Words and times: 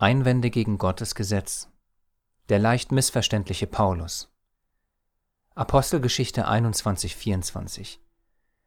Einwände 0.00 0.50
gegen 0.50 0.78
Gottes 0.78 1.16
Gesetz. 1.16 1.68
Der 2.50 2.60
leicht 2.60 2.92
missverständliche 2.92 3.66
Paulus. 3.66 4.32
Apostelgeschichte 5.56 6.46
21, 6.46 7.16
24. 7.16 8.00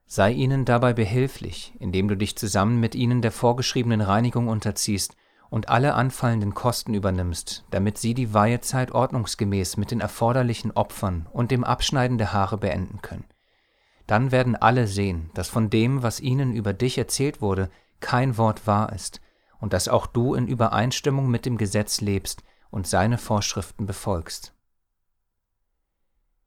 Sei 0.05 0.33
ihnen 0.33 0.65
dabei 0.65 0.91
behilflich, 0.91 1.71
indem 1.79 2.09
du 2.09 2.17
dich 2.17 2.35
zusammen 2.35 2.81
mit 2.81 2.95
ihnen 2.95 3.21
der 3.21 3.31
vorgeschriebenen 3.31 4.01
Reinigung 4.01 4.49
unterziehst 4.49 5.15
und 5.49 5.69
alle 5.69 5.93
anfallenden 5.93 6.53
Kosten 6.53 6.93
übernimmst, 6.93 7.63
damit 7.71 7.97
sie 7.97 8.13
die 8.13 8.33
Weihezeit 8.33 8.91
ordnungsgemäß 8.91 9.77
mit 9.77 9.91
den 9.91 10.01
erforderlichen 10.01 10.71
Opfern 10.71 11.29
und 11.31 11.49
dem 11.49 11.63
Abschneiden 11.63 12.17
der 12.17 12.33
Haare 12.33 12.57
beenden 12.57 13.01
können. 13.01 13.23
Dann 14.05 14.33
werden 14.33 14.57
alle 14.57 14.85
sehen, 14.85 15.31
dass 15.33 15.47
von 15.47 15.69
dem, 15.69 16.03
was 16.03 16.19
ihnen 16.19 16.51
über 16.51 16.73
dich 16.73 16.97
erzählt 16.97 17.39
wurde, 17.39 17.69
kein 18.01 18.37
Wort 18.37 18.67
wahr 18.67 18.91
ist, 18.91 19.21
und 19.61 19.71
dass 19.71 19.87
auch 19.87 20.07
du 20.07 20.33
in 20.33 20.47
Übereinstimmung 20.47 21.29
mit 21.29 21.45
dem 21.45 21.57
Gesetz 21.57 22.01
lebst 22.01 22.43
und 22.71 22.87
seine 22.87 23.17
Vorschriften 23.17 23.85
befolgst. 23.85 24.53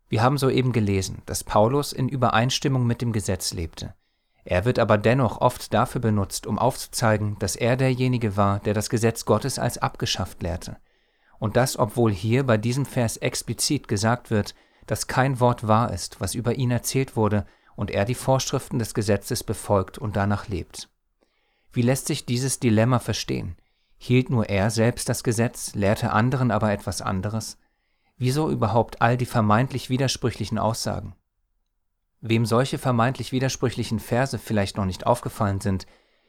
Wir 0.08 0.22
haben 0.22 0.36
soeben 0.36 0.72
gelesen, 0.72 1.22
dass 1.24 1.44
Paulus 1.44 1.92
in 1.92 2.08
Übereinstimmung 2.08 2.86
mit 2.86 3.00
dem 3.00 3.12
Gesetz 3.12 3.52
lebte. 3.54 3.94
Er 4.44 4.66
wird 4.66 4.78
aber 4.78 4.98
dennoch 4.98 5.40
oft 5.40 5.72
dafür 5.72 6.02
benutzt, 6.02 6.46
um 6.46 6.58
aufzuzeigen, 6.58 7.38
dass 7.38 7.56
er 7.56 7.76
derjenige 7.76 8.36
war, 8.36 8.58
der 8.60 8.74
das 8.74 8.90
Gesetz 8.90 9.24
Gottes 9.24 9.58
als 9.58 9.78
abgeschafft 9.78 10.42
lehrte. 10.42 10.76
Und 11.38 11.56
das, 11.56 11.78
obwohl 11.78 12.12
hier 12.12 12.44
bei 12.44 12.58
diesem 12.58 12.84
Vers 12.84 13.16
explizit 13.16 13.88
gesagt 13.88 14.30
wird, 14.30 14.54
dass 14.86 15.06
kein 15.06 15.40
Wort 15.40 15.66
wahr 15.66 15.92
ist, 15.92 16.20
was 16.20 16.34
über 16.34 16.54
ihn 16.54 16.70
erzählt 16.70 17.16
wurde, 17.16 17.46
und 17.74 17.90
er 17.90 18.04
die 18.04 18.14
Vorschriften 18.14 18.78
des 18.78 18.94
Gesetzes 18.94 19.42
befolgt 19.42 19.98
und 19.98 20.14
danach 20.14 20.46
lebt. 20.46 20.90
Wie 21.74 21.82
lässt 21.82 22.06
sich 22.06 22.24
dieses 22.24 22.60
Dilemma 22.60 23.00
verstehen? 23.00 23.56
Hielt 23.98 24.30
nur 24.30 24.48
er 24.48 24.70
selbst 24.70 25.08
das 25.08 25.24
Gesetz, 25.24 25.74
lehrte 25.74 26.12
anderen 26.12 26.52
aber 26.52 26.70
etwas 26.70 27.02
anderes? 27.02 27.58
Wieso 28.16 28.48
überhaupt 28.48 29.02
all 29.02 29.16
die 29.16 29.26
vermeintlich 29.26 29.90
widersprüchlichen 29.90 30.56
Aussagen? 30.56 31.16
Wem 32.20 32.46
solche 32.46 32.78
vermeintlich 32.78 33.32
widersprüchlichen 33.32 33.98
Verse 33.98 34.38
vielleicht 34.38 34.76
noch 34.76 34.84
nicht 34.84 35.04
aufgefallen 35.04 35.60
sind, 35.60 35.86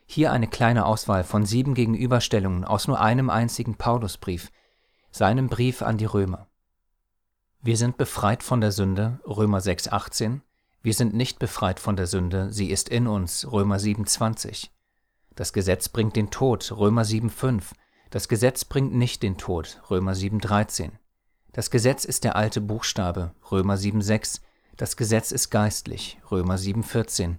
hier 0.07 0.31
eine 0.31 0.47
kleine 0.47 0.83
Auswahl 0.83 1.23
von 1.23 1.45
sieben 1.45 1.75
Gegenüberstellungen 1.75 2.65
aus 2.65 2.87
nur 2.87 2.99
einem 2.99 3.29
einzigen 3.29 3.75
Paulusbrief, 3.75 4.51
seinem 5.11 5.47
Brief 5.47 5.83
an 5.83 5.99
die 5.99 6.05
Römer. 6.05 6.47
Wir 7.61 7.77
sind 7.77 7.97
befreit 7.97 8.41
von 8.41 8.61
der 8.61 8.71
Sünde, 8.71 9.19
Römer 9.27 9.59
6,18. 9.59 10.41
Wir 10.81 10.93
sind 10.95 11.13
nicht 11.13 11.37
befreit 11.37 11.79
von 11.79 11.95
der 11.95 12.07
Sünde, 12.07 12.51
sie 12.51 12.71
ist 12.71 12.89
in 12.89 13.05
uns, 13.05 13.51
Römer 13.51 13.77
7,20. 13.77 14.69
Das 15.35 15.51
Gesetz 15.51 15.89
bringt 15.89 16.15
den 16.15 16.31
Tod, 16.31 16.71
Römer 16.71 17.03
7,5. 17.03 17.73
Das 18.09 18.27
Gesetz 18.29 18.63
bringt 18.63 18.93
nicht 18.93 19.21
den 19.21 19.37
Tod, 19.37 19.81
Römer 19.89 20.13
7,13. 20.13 20.91
Das 21.51 21.69
Gesetz 21.69 22.05
ist 22.05 22.23
der 22.23 22.35
alte 22.35 22.61
Buchstabe, 22.61 23.33
Römer 23.51 23.75
7,6. 23.75 24.41
Das 24.77 24.97
Gesetz 24.97 25.31
ist 25.31 25.49
geistlich, 25.49 26.19
Römer 26.31 26.55
7,14. 26.55 27.35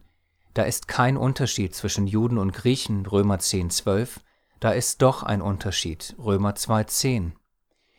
Da 0.53 0.63
ist 0.63 0.89
kein 0.89 1.17
Unterschied 1.17 1.75
zwischen 1.75 2.07
Juden 2.07 2.39
und 2.39 2.53
Griechen, 2.53 3.07
Römer 3.07 3.37
10,12. 3.37 4.21
Da 4.61 4.71
ist 4.71 5.03
doch 5.03 5.23
ein 5.23 5.43
Unterschied, 5.43 6.15
Römer 6.19 6.53
2,10. 6.53 7.33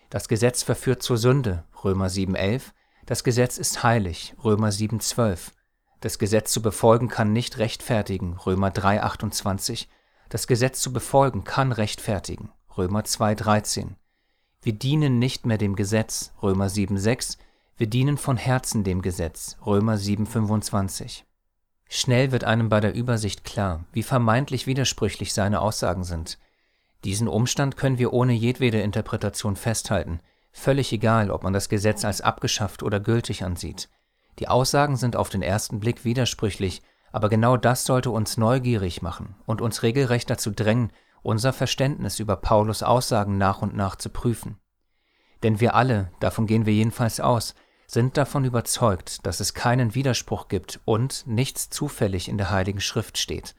Das 0.09 0.27
Gesetz 0.27 0.63
verführt 0.63 1.03
zur 1.03 1.17
Sünde, 1.17 1.65
Römer 1.83 2.07
7,11. 2.07 2.71
Das 3.05 3.23
Gesetz 3.23 3.57
ist 3.57 3.83
heilig, 3.83 4.35
Römer 4.43 4.69
7,12. 4.69 5.51
Das 5.99 6.19
Gesetz 6.19 6.51
zu 6.51 6.61
befolgen 6.61 7.07
kann 7.07 7.33
nicht 7.33 7.57
rechtfertigen, 7.57 8.37
Römer 8.37 8.69
3,28. 8.69 9.87
Das 10.29 10.45
Gesetz 10.45 10.79
zu 10.81 10.93
befolgen 10.93 11.43
kann 11.43 11.71
rechtfertigen, 11.71 12.51
Römer 12.77 13.01
2,13. 13.01 13.95
Wir 14.61 14.73
dienen 14.73 15.17
nicht 15.17 15.45
mehr 15.45 15.57
dem 15.57 15.75
Gesetz, 15.75 16.33
Römer 16.43 16.67
7,6. 16.67 17.37
Wir 17.77 17.87
dienen 17.87 18.17
von 18.17 18.37
Herzen 18.37 18.83
dem 18.83 19.01
Gesetz, 19.01 19.57
Römer 19.65 19.95
7,25. 19.95 21.23
Schnell 21.89 22.31
wird 22.31 22.43
einem 22.43 22.69
bei 22.69 22.79
der 22.79 22.93
Übersicht 22.93 23.43
klar, 23.43 23.85
wie 23.93 24.03
vermeintlich 24.03 24.67
widersprüchlich 24.67 25.33
seine 25.33 25.61
Aussagen 25.61 26.03
sind. 26.03 26.37
Diesen 27.05 27.27
Umstand 27.27 27.77
können 27.77 27.97
wir 27.97 28.13
ohne 28.13 28.33
jedwede 28.33 28.81
Interpretation 28.81 29.55
festhalten, 29.55 30.19
völlig 30.51 30.91
egal, 30.91 31.31
ob 31.31 31.43
man 31.43 31.53
das 31.53 31.69
Gesetz 31.69 32.03
als 32.03 32.21
abgeschafft 32.21 32.83
oder 32.83 32.99
gültig 32.99 33.43
ansieht. 33.43 33.89
Die 34.39 34.47
Aussagen 34.47 34.97
sind 34.97 35.15
auf 35.15 35.29
den 35.29 35.41
ersten 35.41 35.79
Blick 35.79 36.05
widersprüchlich, 36.05 36.81
aber 37.11 37.29
genau 37.29 37.57
das 37.57 37.85
sollte 37.85 38.11
uns 38.11 38.37
neugierig 38.37 39.01
machen 39.01 39.35
und 39.45 39.61
uns 39.61 39.83
regelrecht 39.83 40.29
dazu 40.29 40.51
drängen, 40.51 40.91
unser 41.23 41.53
Verständnis 41.53 42.19
über 42.19 42.35
Paulus 42.35 42.83
Aussagen 42.83 43.37
nach 43.37 43.61
und 43.61 43.75
nach 43.75 43.95
zu 43.95 44.09
prüfen. 44.09 44.57
Denn 45.43 45.59
wir 45.59 45.75
alle, 45.75 46.11
davon 46.19 46.47
gehen 46.47 46.65
wir 46.65 46.73
jedenfalls 46.73 47.19
aus, 47.19 47.55
sind 47.87 48.17
davon 48.17 48.43
überzeugt, 48.43 49.25
dass 49.25 49.39
es 49.39 49.53
keinen 49.53 49.95
Widerspruch 49.95 50.49
gibt 50.49 50.79
und 50.85 51.25
nichts 51.25 51.69
zufällig 51.69 52.27
in 52.27 52.37
der 52.37 52.51
Heiligen 52.51 52.81
Schrift 52.81 53.17
steht. 53.17 53.55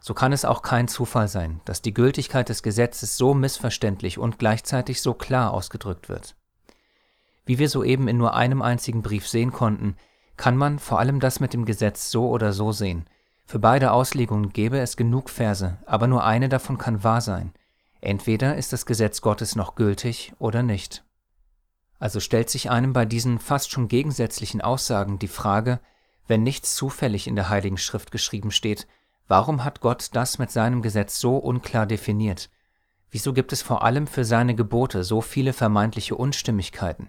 So 0.00 0.12
kann 0.12 0.32
es 0.32 0.44
auch 0.44 0.60
kein 0.60 0.86
Zufall 0.86 1.28
sein, 1.28 1.62
dass 1.64 1.80
die 1.80 1.94
Gültigkeit 1.94 2.50
des 2.50 2.62
Gesetzes 2.62 3.16
so 3.16 3.32
missverständlich 3.32 4.18
und 4.18 4.38
gleichzeitig 4.38 5.00
so 5.00 5.14
klar 5.14 5.54
ausgedrückt 5.54 6.10
wird. 6.10 6.36
Wie 7.46 7.58
wir 7.58 7.68
soeben 7.68 8.08
in 8.08 8.16
nur 8.16 8.34
einem 8.34 8.62
einzigen 8.62 9.02
Brief 9.02 9.28
sehen 9.28 9.52
konnten, 9.52 9.96
kann 10.36 10.56
man 10.56 10.78
vor 10.78 10.98
allem 10.98 11.20
das 11.20 11.40
mit 11.40 11.52
dem 11.52 11.64
Gesetz 11.64 12.10
so 12.10 12.28
oder 12.28 12.52
so 12.52 12.72
sehen. 12.72 13.06
Für 13.46 13.58
beide 13.58 13.92
Auslegungen 13.92 14.52
gäbe 14.52 14.78
es 14.78 14.96
genug 14.96 15.28
Verse, 15.28 15.76
aber 15.86 16.06
nur 16.06 16.24
eine 16.24 16.48
davon 16.48 16.78
kann 16.78 17.04
wahr 17.04 17.20
sein. 17.20 17.52
Entweder 18.00 18.56
ist 18.56 18.72
das 18.72 18.86
Gesetz 18.86 19.20
Gottes 19.20 19.56
noch 19.56 19.74
gültig 19.74 20.32
oder 20.38 20.62
nicht. 20.62 21.04
Also 21.98 22.20
stellt 22.20 22.50
sich 22.50 22.70
einem 22.70 22.92
bei 22.92 23.04
diesen 23.04 23.38
fast 23.38 23.70
schon 23.70 23.88
gegensätzlichen 23.88 24.60
Aussagen 24.60 25.18
die 25.18 25.28
Frage, 25.28 25.80
wenn 26.26 26.42
nichts 26.42 26.74
zufällig 26.74 27.26
in 27.26 27.36
der 27.36 27.50
Heiligen 27.50 27.78
Schrift 27.78 28.10
geschrieben 28.10 28.50
steht, 28.50 28.86
warum 29.28 29.64
hat 29.64 29.80
Gott 29.80 30.10
das 30.12 30.38
mit 30.38 30.50
seinem 30.50 30.82
Gesetz 30.82 31.20
so 31.20 31.36
unklar 31.36 31.86
definiert? 31.86 32.50
Wieso 33.10 33.32
gibt 33.32 33.52
es 33.52 33.62
vor 33.62 33.82
allem 33.84 34.06
für 34.06 34.24
seine 34.24 34.54
Gebote 34.54 35.04
so 35.04 35.20
viele 35.20 35.52
vermeintliche 35.52 36.16
Unstimmigkeiten? 36.16 37.08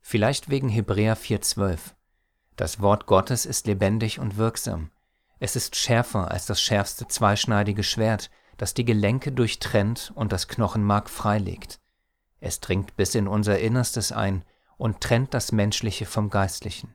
Vielleicht 0.00 0.50
wegen 0.50 0.68
Hebräer 0.68 1.16
4,12. 1.16 1.78
Das 2.56 2.80
Wort 2.80 3.06
Gottes 3.06 3.46
ist 3.46 3.66
lebendig 3.66 4.18
und 4.18 4.36
wirksam. 4.36 4.90
Es 5.38 5.56
ist 5.56 5.76
schärfer 5.76 6.30
als 6.30 6.46
das 6.46 6.60
schärfste 6.60 7.06
zweischneidige 7.08 7.82
Schwert, 7.82 8.30
das 8.56 8.74
die 8.74 8.84
Gelenke 8.84 9.32
durchtrennt 9.32 10.12
und 10.14 10.32
das 10.32 10.48
Knochenmark 10.48 11.08
freilegt. 11.08 11.80
Es 12.40 12.60
dringt 12.60 12.96
bis 12.96 13.14
in 13.14 13.28
unser 13.28 13.58
Innerstes 13.58 14.12
ein 14.12 14.44
und 14.76 15.00
trennt 15.00 15.32
das 15.32 15.52
Menschliche 15.52 16.06
vom 16.06 16.28
Geistlichen. 16.30 16.94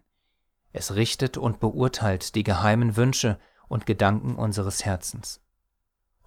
Es 0.73 0.93
richtet 0.95 1.37
und 1.37 1.59
beurteilt 1.59 2.35
die 2.35 2.43
geheimen 2.43 2.97
Wünsche 2.97 3.39
und 3.67 3.85
Gedanken 3.85 4.35
unseres 4.35 4.85
Herzens. 4.85 5.41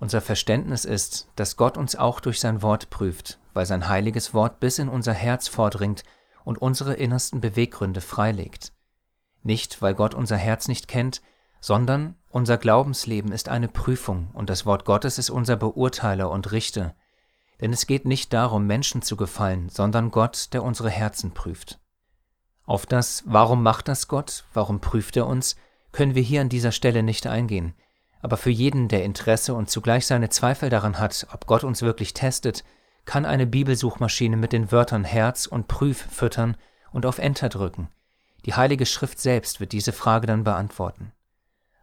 Unser 0.00 0.20
Verständnis 0.20 0.84
ist, 0.84 1.28
dass 1.36 1.56
Gott 1.56 1.76
uns 1.76 1.96
auch 1.96 2.20
durch 2.20 2.40
sein 2.40 2.62
Wort 2.62 2.90
prüft, 2.90 3.38
weil 3.52 3.66
sein 3.66 3.88
heiliges 3.88 4.32
Wort 4.34 4.60
bis 4.60 4.78
in 4.78 4.88
unser 4.88 5.12
Herz 5.12 5.48
vordringt 5.48 6.02
und 6.48 6.56
unsere 6.56 6.94
innersten 6.94 7.42
Beweggründe 7.42 8.00
freilegt. 8.00 8.72
Nicht, 9.42 9.82
weil 9.82 9.94
Gott 9.94 10.14
unser 10.14 10.38
Herz 10.38 10.66
nicht 10.66 10.88
kennt, 10.88 11.20
sondern 11.60 12.16
unser 12.30 12.56
Glaubensleben 12.56 13.32
ist 13.32 13.50
eine 13.50 13.68
Prüfung 13.68 14.30
und 14.32 14.48
das 14.48 14.64
Wort 14.64 14.86
Gottes 14.86 15.18
ist 15.18 15.28
unser 15.28 15.56
Beurteiler 15.56 16.30
und 16.30 16.50
Richter. 16.50 16.94
Denn 17.60 17.70
es 17.70 17.86
geht 17.86 18.06
nicht 18.06 18.32
darum, 18.32 18.66
Menschen 18.66 19.02
zu 19.02 19.14
gefallen, 19.14 19.68
sondern 19.68 20.10
Gott, 20.10 20.54
der 20.54 20.62
unsere 20.62 20.88
Herzen 20.88 21.32
prüft. 21.32 21.80
Auf 22.64 22.86
das 22.86 23.24
Warum 23.26 23.62
macht 23.62 23.86
das 23.86 24.08
Gott, 24.08 24.44
warum 24.54 24.80
prüft 24.80 25.18
er 25.18 25.26
uns, 25.26 25.54
können 25.92 26.14
wir 26.14 26.22
hier 26.22 26.40
an 26.40 26.48
dieser 26.48 26.72
Stelle 26.72 27.02
nicht 27.02 27.26
eingehen. 27.26 27.74
Aber 28.22 28.38
für 28.38 28.50
jeden, 28.50 28.88
der 28.88 29.04
Interesse 29.04 29.52
und 29.52 29.68
zugleich 29.68 30.06
seine 30.06 30.30
Zweifel 30.30 30.70
daran 30.70 30.98
hat, 30.98 31.26
ob 31.30 31.46
Gott 31.46 31.62
uns 31.62 31.82
wirklich 31.82 32.14
testet, 32.14 32.64
kann 33.08 33.24
eine 33.24 33.46
Bibelsuchmaschine 33.46 34.36
mit 34.36 34.52
den 34.52 34.70
Wörtern 34.70 35.02
Herz 35.02 35.46
und 35.46 35.66
Prüf 35.66 35.96
füttern 36.10 36.58
und 36.92 37.06
auf 37.06 37.16
Enter 37.16 37.48
drücken. 37.48 37.88
Die 38.44 38.52
Heilige 38.52 38.84
Schrift 38.84 39.18
selbst 39.18 39.60
wird 39.60 39.72
diese 39.72 39.92
Frage 39.92 40.26
dann 40.26 40.44
beantworten. 40.44 41.12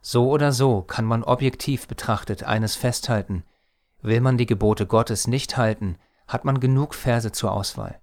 So 0.04 0.30
oder 0.30 0.52
so 0.52 0.84
kann 0.84 1.04
man 1.04 1.24
objektiv 1.24 1.88
betrachtet 1.88 2.44
eines 2.44 2.76
festhalten. 2.76 3.44
Will 4.04 4.22
man 4.22 4.38
die 4.38 4.46
Gebote 4.46 4.86
Gottes 4.86 5.26
nicht 5.26 5.58
halten, 5.58 5.98
hat 6.28 6.46
man 6.46 6.60
genug 6.60 6.94
Verse 6.94 7.32
zur 7.32 7.54
Auswahl. 7.54 8.00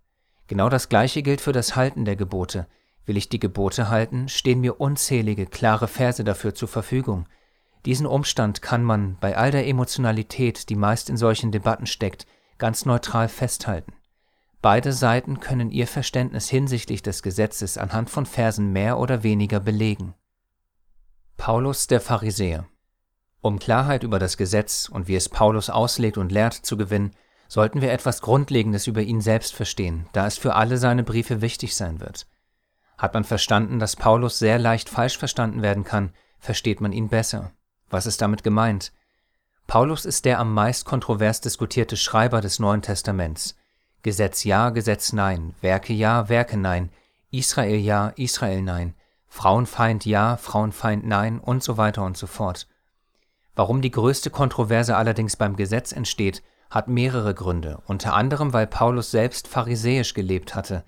Genau 0.48 0.68
das 0.68 0.88
Gleiche 0.88 1.22
gilt 1.22 1.40
für 1.40 1.52
das 1.52 1.76
Halten 1.76 2.04
der 2.04 2.16
Gebote. 2.16 2.66
Will 3.06 3.16
ich 3.16 3.28
die 3.28 3.38
Gebote 3.38 3.88
halten, 3.88 4.28
stehen 4.28 4.60
mir 4.60 4.80
unzählige 4.80 5.46
klare 5.46 5.86
Verse 5.86 6.24
dafür 6.24 6.56
zur 6.56 6.66
Verfügung. 6.66 7.28
Diesen 7.86 8.06
Umstand 8.06 8.62
kann 8.62 8.82
man 8.82 9.16
bei 9.20 9.36
all 9.36 9.52
der 9.52 9.68
Emotionalität, 9.68 10.68
die 10.70 10.76
meist 10.76 11.08
in 11.08 11.16
solchen 11.16 11.52
Debatten 11.52 11.86
steckt, 11.86 12.26
ganz 12.62 12.86
neutral 12.86 13.28
festhalten. 13.28 13.92
Beide 14.60 14.92
Seiten 14.92 15.40
können 15.40 15.72
ihr 15.72 15.88
Verständnis 15.88 16.48
hinsichtlich 16.48 17.02
des 17.02 17.24
Gesetzes 17.24 17.76
anhand 17.76 18.08
von 18.08 18.24
Versen 18.24 18.72
mehr 18.72 19.00
oder 19.00 19.24
weniger 19.24 19.58
belegen. 19.58 20.14
Paulus 21.36 21.88
der 21.88 22.00
Pharisäer 22.00 22.68
Um 23.40 23.58
Klarheit 23.58 24.04
über 24.04 24.20
das 24.20 24.36
Gesetz 24.36 24.88
und 24.88 25.08
wie 25.08 25.16
es 25.16 25.28
Paulus 25.28 25.70
auslegt 25.70 26.18
und 26.18 26.30
lehrt 26.30 26.54
zu 26.54 26.76
gewinnen, 26.76 27.10
sollten 27.48 27.80
wir 27.80 27.90
etwas 27.90 28.22
Grundlegendes 28.22 28.86
über 28.86 29.02
ihn 29.02 29.20
selbst 29.20 29.56
verstehen, 29.56 30.08
da 30.12 30.28
es 30.28 30.38
für 30.38 30.54
alle 30.54 30.78
seine 30.78 31.02
Briefe 31.02 31.40
wichtig 31.40 31.74
sein 31.74 31.98
wird. 31.98 32.28
Hat 32.96 33.12
man 33.12 33.24
verstanden, 33.24 33.80
dass 33.80 33.96
Paulus 33.96 34.38
sehr 34.38 34.60
leicht 34.60 34.88
falsch 34.88 35.18
verstanden 35.18 35.62
werden 35.62 35.82
kann, 35.82 36.12
versteht 36.38 36.80
man 36.80 36.92
ihn 36.92 37.08
besser. 37.08 37.50
Was 37.90 38.06
ist 38.06 38.22
damit 38.22 38.44
gemeint? 38.44 38.92
Paulus 39.66 40.04
ist 40.04 40.24
der 40.24 40.38
am 40.38 40.52
meist 40.52 40.84
kontrovers 40.84 41.40
diskutierte 41.40 41.96
Schreiber 41.96 42.40
des 42.40 42.58
Neuen 42.58 42.82
Testaments. 42.82 43.56
Gesetz 44.02 44.44
ja, 44.44 44.70
Gesetz 44.70 45.12
nein, 45.12 45.54
Werke 45.60 45.92
ja, 45.92 46.28
Werke 46.28 46.56
nein, 46.56 46.90
Israel 47.30 47.78
ja, 47.78 48.12
Israel 48.16 48.60
nein, 48.62 48.94
Frauenfeind 49.28 50.04
ja, 50.04 50.36
Frauenfeind 50.36 51.06
nein 51.06 51.38
und 51.38 51.62
so 51.62 51.76
weiter 51.78 52.04
und 52.04 52.16
so 52.16 52.26
fort. 52.26 52.66
Warum 53.54 53.80
die 53.80 53.90
größte 53.90 54.30
Kontroverse 54.30 54.96
allerdings 54.96 55.36
beim 55.36 55.56
Gesetz 55.56 55.92
entsteht, 55.92 56.42
hat 56.68 56.88
mehrere 56.88 57.34
Gründe, 57.34 57.80
unter 57.86 58.14
anderem 58.14 58.52
weil 58.52 58.66
Paulus 58.66 59.10
selbst 59.10 59.46
pharisäisch 59.46 60.14
gelebt 60.14 60.54
hatte, 60.54 60.84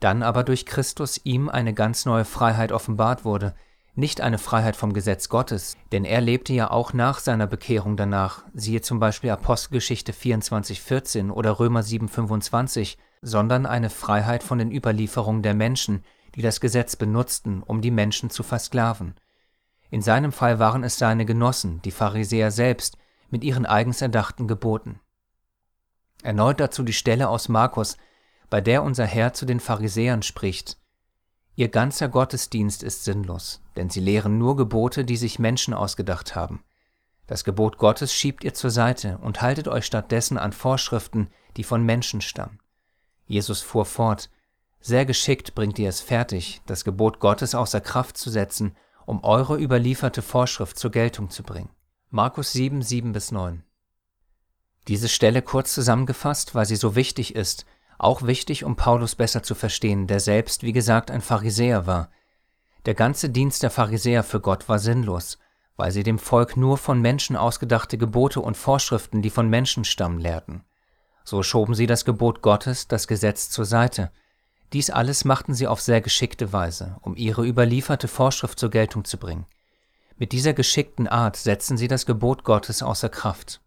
dann 0.00 0.22
aber 0.22 0.44
durch 0.44 0.66
Christus 0.66 1.20
ihm 1.24 1.48
eine 1.48 1.72
ganz 1.72 2.04
neue 2.04 2.24
Freiheit 2.24 2.72
offenbart 2.72 3.24
wurde, 3.24 3.54
nicht 3.96 4.20
eine 4.20 4.38
Freiheit 4.38 4.76
vom 4.76 4.92
Gesetz 4.92 5.28
Gottes, 5.28 5.76
denn 5.90 6.04
er 6.04 6.20
lebte 6.20 6.52
ja 6.52 6.70
auch 6.70 6.92
nach 6.92 7.18
seiner 7.18 7.46
Bekehrung 7.46 7.96
danach, 7.96 8.44
siehe 8.52 8.82
zum 8.82 9.00
Beispiel 9.00 9.30
Apostelgeschichte 9.30 10.12
24,14 10.12 11.30
oder 11.30 11.58
Römer 11.58 11.80
7,25, 11.80 12.98
sondern 13.22 13.64
eine 13.64 13.90
Freiheit 13.90 14.42
von 14.42 14.58
den 14.58 14.70
Überlieferungen 14.70 15.42
der 15.42 15.54
Menschen, 15.54 16.04
die 16.34 16.42
das 16.42 16.60
Gesetz 16.60 16.96
benutzten, 16.96 17.62
um 17.62 17.80
die 17.80 17.90
Menschen 17.90 18.28
zu 18.28 18.42
versklaven. 18.42 19.14
In 19.90 20.02
seinem 20.02 20.32
Fall 20.32 20.58
waren 20.58 20.84
es 20.84 20.98
seine 20.98 21.24
Genossen, 21.24 21.80
die 21.82 21.90
Pharisäer 21.90 22.50
selbst, 22.50 22.98
mit 23.30 23.42
ihren 23.44 23.64
eigens 23.64 24.02
erdachten 24.02 24.46
Geboten. 24.46 25.00
Erneut 26.22 26.60
dazu 26.60 26.82
die 26.82 26.92
Stelle 26.92 27.28
aus 27.28 27.48
Markus, 27.48 27.96
bei 28.50 28.60
der 28.60 28.82
unser 28.82 29.06
Herr 29.06 29.32
zu 29.32 29.46
den 29.46 29.60
Pharisäern 29.60 30.22
spricht, 30.22 30.76
Ihr 31.58 31.68
ganzer 31.68 32.08
Gottesdienst 32.08 32.82
ist 32.82 33.04
sinnlos, 33.04 33.62
denn 33.76 33.88
sie 33.88 34.00
lehren 34.00 34.36
nur 34.36 34.56
Gebote, 34.56 35.06
die 35.06 35.16
sich 35.16 35.38
Menschen 35.38 35.72
ausgedacht 35.72 36.36
haben. 36.36 36.62
Das 37.26 37.44
Gebot 37.44 37.78
Gottes 37.78 38.12
schiebt 38.12 38.44
ihr 38.44 38.52
zur 38.52 38.70
Seite 38.70 39.18
und 39.22 39.40
haltet 39.40 39.66
euch 39.66 39.86
stattdessen 39.86 40.36
an 40.36 40.52
Vorschriften, 40.52 41.28
die 41.56 41.64
von 41.64 41.82
Menschen 41.82 42.20
stammen. 42.20 42.60
Jesus 43.24 43.62
fuhr 43.62 43.86
fort, 43.86 44.30
sehr 44.80 45.06
geschickt 45.06 45.54
bringt 45.54 45.78
ihr 45.78 45.88
es 45.88 46.02
fertig, 46.02 46.60
das 46.66 46.84
Gebot 46.84 47.20
Gottes 47.20 47.54
außer 47.54 47.80
Kraft 47.80 48.18
zu 48.18 48.28
setzen, 48.28 48.76
um 49.06 49.24
eure 49.24 49.58
überlieferte 49.58 50.20
Vorschrift 50.20 50.78
zur 50.78 50.90
Geltung 50.90 51.30
zu 51.30 51.42
bringen. 51.42 51.70
Markus 52.10 52.52
7, 52.52 52.82
7 52.82 53.12
bis 53.12 53.32
9. 53.32 53.64
Diese 54.88 55.08
Stelle 55.08 55.40
kurz 55.42 55.72
zusammengefasst, 55.72 56.54
weil 56.54 56.66
sie 56.66 56.76
so 56.76 56.94
wichtig 56.94 57.34
ist, 57.34 57.64
auch 57.98 58.22
wichtig, 58.22 58.64
um 58.64 58.76
Paulus 58.76 59.14
besser 59.14 59.42
zu 59.42 59.54
verstehen, 59.54 60.06
der 60.06 60.20
selbst, 60.20 60.62
wie 60.62 60.72
gesagt, 60.72 61.10
ein 61.10 61.20
Pharisäer 61.20 61.86
war. 61.86 62.10
Der 62.84 62.94
ganze 62.94 63.30
Dienst 63.30 63.62
der 63.62 63.70
Pharisäer 63.70 64.22
für 64.22 64.40
Gott 64.40 64.68
war 64.68 64.78
sinnlos, 64.78 65.38
weil 65.76 65.90
sie 65.90 66.02
dem 66.02 66.18
Volk 66.18 66.56
nur 66.56 66.78
von 66.78 67.00
Menschen 67.00 67.36
ausgedachte 67.36 67.98
Gebote 67.98 68.40
und 68.40 68.56
Vorschriften, 68.56 69.22
die 69.22 69.30
von 69.30 69.48
Menschen 69.48 69.84
stammen, 69.84 70.18
lehrten. 70.18 70.62
So 71.24 71.42
schoben 71.42 71.74
sie 71.74 71.86
das 71.86 72.04
Gebot 72.04 72.42
Gottes, 72.42 72.86
das 72.86 73.08
Gesetz 73.08 73.50
zur 73.50 73.64
Seite. 73.64 74.12
Dies 74.72 74.90
alles 74.90 75.24
machten 75.24 75.54
sie 75.54 75.66
auf 75.66 75.80
sehr 75.80 76.00
geschickte 76.00 76.52
Weise, 76.52 76.96
um 77.02 77.16
ihre 77.16 77.44
überlieferte 77.44 78.08
Vorschrift 78.08 78.58
zur 78.58 78.70
Geltung 78.70 79.04
zu 79.04 79.16
bringen. 79.18 79.46
Mit 80.16 80.32
dieser 80.32 80.54
geschickten 80.54 81.08
Art 81.08 81.36
setzen 81.36 81.76
sie 81.76 81.88
das 81.88 82.06
Gebot 82.06 82.44
Gottes 82.44 82.82
außer 82.82 83.08
Kraft. 83.08 83.60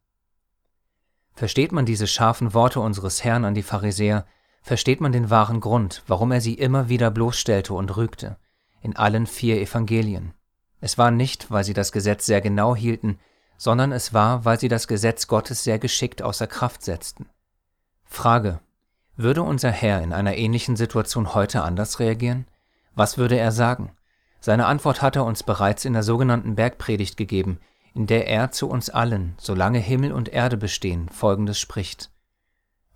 Versteht 1.39 1.71
man 1.71 1.85
diese 1.85 2.05
scharfen 2.05 2.53
Worte 2.53 2.81
unseres 2.81 3.23
Herrn 3.23 3.45
an 3.45 3.53
die 3.53 3.63
Pharisäer, 3.63 4.25
versteht 4.61 4.99
man 4.99 5.13
den 5.13 5.29
wahren 5.29 5.61
Grund, 5.61 6.03
warum 6.05 6.33
er 6.33 6.41
sie 6.41 6.55
immer 6.55 6.89
wieder 6.89 7.11
bloßstellte 7.11 7.73
und 7.73 7.95
rügte, 7.95 8.35
in 8.81 8.97
allen 8.97 9.25
vier 9.25 9.61
Evangelien. 9.61 10.33
Es 10.81 10.97
war 10.97 11.11
nicht, 11.11 11.49
weil 11.49 11.63
sie 11.63 11.71
das 11.71 11.93
Gesetz 11.93 12.25
sehr 12.25 12.41
genau 12.41 12.75
hielten, 12.75 13.19
sondern 13.55 13.93
es 13.93 14.13
war, 14.13 14.43
weil 14.43 14.59
sie 14.59 14.67
das 14.67 14.89
Gesetz 14.89 15.27
Gottes 15.27 15.63
sehr 15.63 15.79
geschickt 15.79 16.21
außer 16.21 16.45
Kraft 16.45 16.83
setzten. 16.83 17.29
Frage. 18.03 18.59
Würde 19.15 19.41
unser 19.41 19.71
Herr 19.71 20.01
in 20.01 20.11
einer 20.11 20.35
ähnlichen 20.35 20.75
Situation 20.75 21.33
heute 21.35 21.63
anders 21.63 22.01
reagieren? 22.01 22.47
Was 22.95 23.17
würde 23.17 23.37
er 23.37 23.53
sagen? 23.53 23.93
Seine 24.41 24.65
Antwort 24.65 25.01
hat 25.01 25.15
er 25.15 25.23
uns 25.23 25.43
bereits 25.43 25.85
in 25.85 25.93
der 25.93 26.03
sogenannten 26.03 26.55
Bergpredigt 26.55 27.15
gegeben, 27.15 27.61
in 27.93 28.07
der 28.07 28.27
er 28.27 28.51
zu 28.51 28.69
uns 28.69 28.89
allen, 28.89 29.35
solange 29.39 29.79
Himmel 29.79 30.11
und 30.11 30.29
Erde 30.29 30.57
bestehen, 30.57 31.09
Folgendes 31.09 31.59
spricht. 31.59 32.11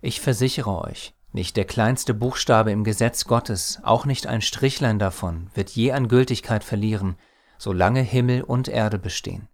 Ich 0.00 0.20
versichere 0.20 0.82
euch, 0.82 1.14
nicht 1.32 1.56
der 1.56 1.64
kleinste 1.64 2.14
Buchstabe 2.14 2.70
im 2.70 2.84
Gesetz 2.84 3.24
Gottes, 3.24 3.80
auch 3.82 4.06
nicht 4.06 4.26
ein 4.26 4.40
Strichlein 4.40 4.98
davon, 4.98 5.50
wird 5.54 5.70
je 5.70 5.92
an 5.92 6.08
Gültigkeit 6.08 6.62
verlieren, 6.62 7.16
solange 7.58 8.02
Himmel 8.02 8.42
und 8.42 8.68
Erde 8.68 8.98
bestehen. 8.98 9.48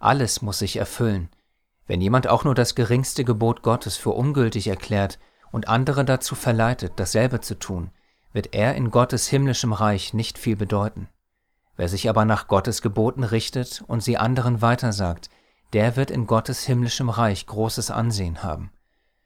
Alles 0.00 0.42
muss 0.42 0.58
sich 0.58 0.76
erfüllen. 0.76 1.28
Wenn 1.86 2.00
jemand 2.00 2.26
auch 2.26 2.44
nur 2.44 2.54
das 2.54 2.74
geringste 2.74 3.24
Gebot 3.24 3.62
Gottes 3.62 3.96
für 3.96 4.10
ungültig 4.10 4.66
erklärt 4.66 5.18
und 5.52 5.68
andere 5.68 6.04
dazu 6.04 6.34
verleitet, 6.34 6.94
dasselbe 6.96 7.40
zu 7.40 7.58
tun, 7.58 7.90
wird 8.32 8.54
er 8.54 8.74
in 8.74 8.90
Gottes 8.90 9.28
himmlischem 9.28 9.72
Reich 9.72 10.14
nicht 10.14 10.36
viel 10.36 10.56
bedeuten. 10.56 11.08
Wer 11.76 11.88
sich 11.88 12.08
aber 12.08 12.24
nach 12.24 12.46
Gottes 12.46 12.82
Geboten 12.82 13.24
richtet 13.24 13.82
und 13.86 14.02
sie 14.02 14.16
anderen 14.16 14.62
weitersagt, 14.62 15.28
der 15.72 15.96
wird 15.96 16.10
in 16.10 16.26
Gottes 16.26 16.64
himmlischem 16.64 17.08
Reich 17.08 17.46
großes 17.46 17.90
Ansehen 17.90 18.42
haben. 18.42 18.70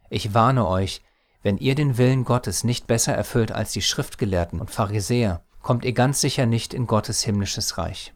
Ich 0.09 0.33
warne 0.33 0.67
euch, 0.67 1.03
wenn 1.43 1.59
ihr 1.59 1.75
den 1.75 1.99
Willen 1.99 2.25
Gottes 2.25 2.65
nicht 2.65 2.87
besser 2.87 3.15
erfüllt 3.15 3.53
als 3.53 3.73
die 3.73 3.83
Schriftgelehrten 3.83 4.61
und 4.61 4.71
Pharisäer, 4.71 5.43
kommt 5.63 5.85
ihr 5.85 5.93
ganz 5.93 6.21
sicher 6.21 6.47
nicht 6.47 6.73
in 6.73 6.87
Gottes 6.87 7.23
himmlisches 7.23 7.77
Reich. 7.77 8.15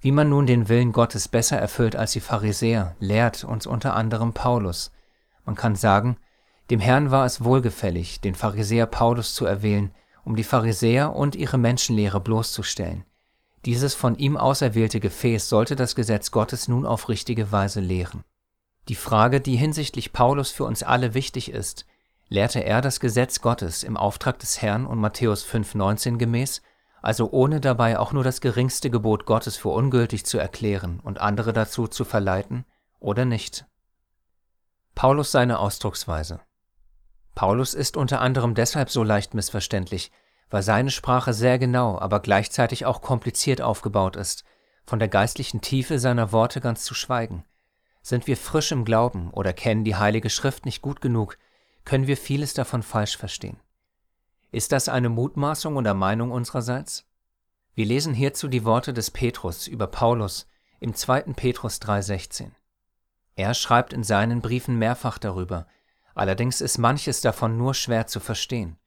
Wie 0.00 0.12
man 0.12 0.28
nun 0.28 0.46
den 0.46 0.68
Willen 0.68 0.92
Gottes 0.92 1.28
besser 1.28 1.58
erfüllt 1.58 1.96
als 1.96 2.12
die 2.12 2.20
Pharisäer, 2.20 2.94
lehrt 3.00 3.44
uns 3.44 3.66
unter 3.66 3.96
anderem 3.96 4.34
Paulus. 4.34 4.92
Man 5.44 5.54
kann 5.54 5.74
sagen, 5.74 6.18
dem 6.70 6.80
Herrn 6.80 7.10
war 7.10 7.24
es 7.24 7.42
wohlgefällig, 7.42 8.20
den 8.20 8.34
Pharisäer 8.34 8.86
Paulus 8.86 9.34
zu 9.34 9.46
erwählen, 9.46 9.92
um 10.26 10.34
die 10.34 10.44
Pharisäer 10.44 11.14
und 11.14 11.36
ihre 11.36 11.56
Menschenlehre 11.56 12.20
bloßzustellen. 12.20 13.04
Dieses 13.64 13.94
von 13.94 14.16
ihm 14.16 14.36
auserwählte 14.36 14.98
Gefäß 14.98 15.48
sollte 15.48 15.76
das 15.76 15.94
Gesetz 15.94 16.32
Gottes 16.32 16.66
nun 16.66 16.84
auf 16.84 17.08
richtige 17.08 17.52
Weise 17.52 17.80
lehren. 17.80 18.24
Die 18.88 18.96
Frage, 18.96 19.40
die 19.40 19.56
hinsichtlich 19.56 20.12
Paulus 20.12 20.50
für 20.50 20.64
uns 20.64 20.82
alle 20.82 21.14
wichtig 21.14 21.50
ist, 21.50 21.86
lehrte 22.28 22.64
er 22.64 22.80
das 22.80 22.98
Gesetz 22.98 23.40
Gottes 23.40 23.84
im 23.84 23.96
Auftrag 23.96 24.40
des 24.40 24.60
Herrn 24.60 24.84
und 24.84 24.98
Matthäus 24.98 25.46
5,19 25.46 26.16
gemäß, 26.16 26.60
also 27.02 27.30
ohne 27.30 27.60
dabei 27.60 27.96
auch 27.96 28.12
nur 28.12 28.24
das 28.24 28.40
geringste 28.40 28.90
Gebot 28.90 29.26
Gottes 29.26 29.56
für 29.56 29.68
ungültig 29.68 30.26
zu 30.26 30.38
erklären 30.38 30.98
und 31.04 31.20
andere 31.20 31.52
dazu 31.52 31.86
zu 31.86 32.04
verleiten, 32.04 32.64
oder 32.98 33.24
nicht? 33.24 33.64
Paulus 34.96 35.30
seine 35.30 35.60
Ausdrucksweise. 35.60 36.40
Paulus 37.36 37.74
ist 37.74 37.96
unter 37.96 38.20
anderem 38.20 38.54
deshalb 38.54 38.90
so 38.90 39.04
leicht 39.04 39.34
missverständlich, 39.34 40.10
weil 40.50 40.62
seine 40.62 40.90
Sprache 40.90 41.34
sehr 41.34 41.58
genau, 41.58 41.98
aber 41.98 42.20
gleichzeitig 42.20 42.86
auch 42.86 43.02
kompliziert 43.02 43.60
aufgebaut 43.60 44.16
ist, 44.16 44.44
von 44.84 44.98
der 44.98 45.08
geistlichen 45.08 45.60
Tiefe 45.60 45.98
seiner 45.98 46.32
Worte 46.32 46.60
ganz 46.60 46.84
zu 46.84 46.94
schweigen. 46.94 47.44
Sind 48.02 48.26
wir 48.28 48.36
frisch 48.36 48.70
im 48.70 48.84
Glauben 48.84 49.30
oder 49.30 49.52
kennen 49.52 49.84
die 49.84 49.96
Heilige 49.96 50.30
Schrift 50.30 50.64
nicht 50.64 50.82
gut 50.82 51.00
genug, 51.00 51.38
können 51.84 52.06
wir 52.06 52.16
vieles 52.16 52.54
davon 52.54 52.82
falsch 52.82 53.16
verstehen. 53.16 53.58
Ist 54.52 54.72
das 54.72 54.88
eine 54.88 55.08
Mutmaßung 55.08 55.76
oder 55.76 55.94
Meinung 55.94 56.30
unsererseits? 56.30 57.04
Wir 57.74 57.84
lesen 57.84 58.14
hierzu 58.14 58.48
die 58.48 58.64
Worte 58.64 58.94
des 58.94 59.10
Petrus 59.10 59.66
über 59.66 59.86
Paulus 59.86 60.48
im 60.80 60.94
2. 60.94 61.22
Petrus 61.34 61.80
3,16. 61.80 62.50
Er 63.34 63.54
schreibt 63.54 63.92
in 63.92 64.02
seinen 64.02 64.40
Briefen 64.40 64.78
mehrfach 64.78 65.18
darüber, 65.18 65.66
Allerdings 66.14 66.62
ist 66.62 66.78
manches 66.78 67.20
davon 67.20 67.58
nur 67.58 67.74
schwer 67.74 68.06
zu 68.06 68.20
verstehen. 68.20 68.78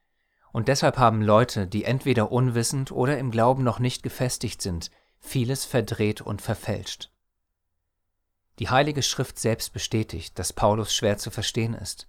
Und 0.52 0.68
deshalb 0.68 0.98
haben 0.98 1.22
Leute, 1.22 1.68
die 1.68 1.84
entweder 1.84 2.32
unwissend 2.32 2.92
oder 2.92 3.18
im 3.18 3.32
Glauben 3.32 3.64
noch 3.64 3.80
nicht 3.80 4.04
gefestigt 4.04 4.62
sind, 4.62 4.90
vieles 5.20 5.66
verdreht 5.66 6.22
und 6.22 6.42
verfälscht. 6.42 7.12
Die 8.58 8.70
Heilige 8.70 9.04
Schrift 9.04 9.40
selbst 9.40 9.74
bestätigt, 9.74 10.38
dass 10.38 10.54
Paulus 10.54 10.94
schwer 10.94 11.18
zu 11.18 11.32
verstehen 11.32 11.74
ist. 11.74 12.08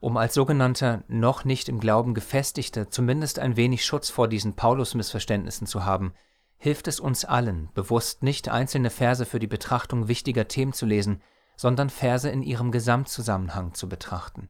Um 0.00 0.16
als 0.16 0.34
sogenannter 0.34 1.02
noch 1.08 1.44
nicht 1.44 1.68
im 1.68 1.80
Glauben 1.80 2.14
gefestigter 2.14 2.90
zumindest 2.90 3.38
ein 3.38 3.56
wenig 3.56 3.84
Schutz 3.84 4.10
vor 4.10 4.28
diesen 4.28 4.54
Paulus-Missverständnissen 4.54 5.66
zu 5.66 5.84
haben, 5.84 6.14
hilft 6.58 6.88
es 6.88 7.00
uns 7.00 7.24
allen, 7.24 7.70
bewusst 7.74 8.22
nicht 8.22 8.48
einzelne 8.48 8.90
Verse 8.90 9.26
für 9.26 9.38
die 9.38 9.46
Betrachtung 9.46 10.08
wichtiger 10.08 10.48
Themen 10.48 10.72
zu 10.72 10.86
lesen, 10.86 11.22
sondern 11.56 11.90
Verse 11.90 12.28
in 12.28 12.42
ihrem 12.42 12.70
Gesamtzusammenhang 12.70 13.74
zu 13.74 13.88
betrachten. 13.88 14.48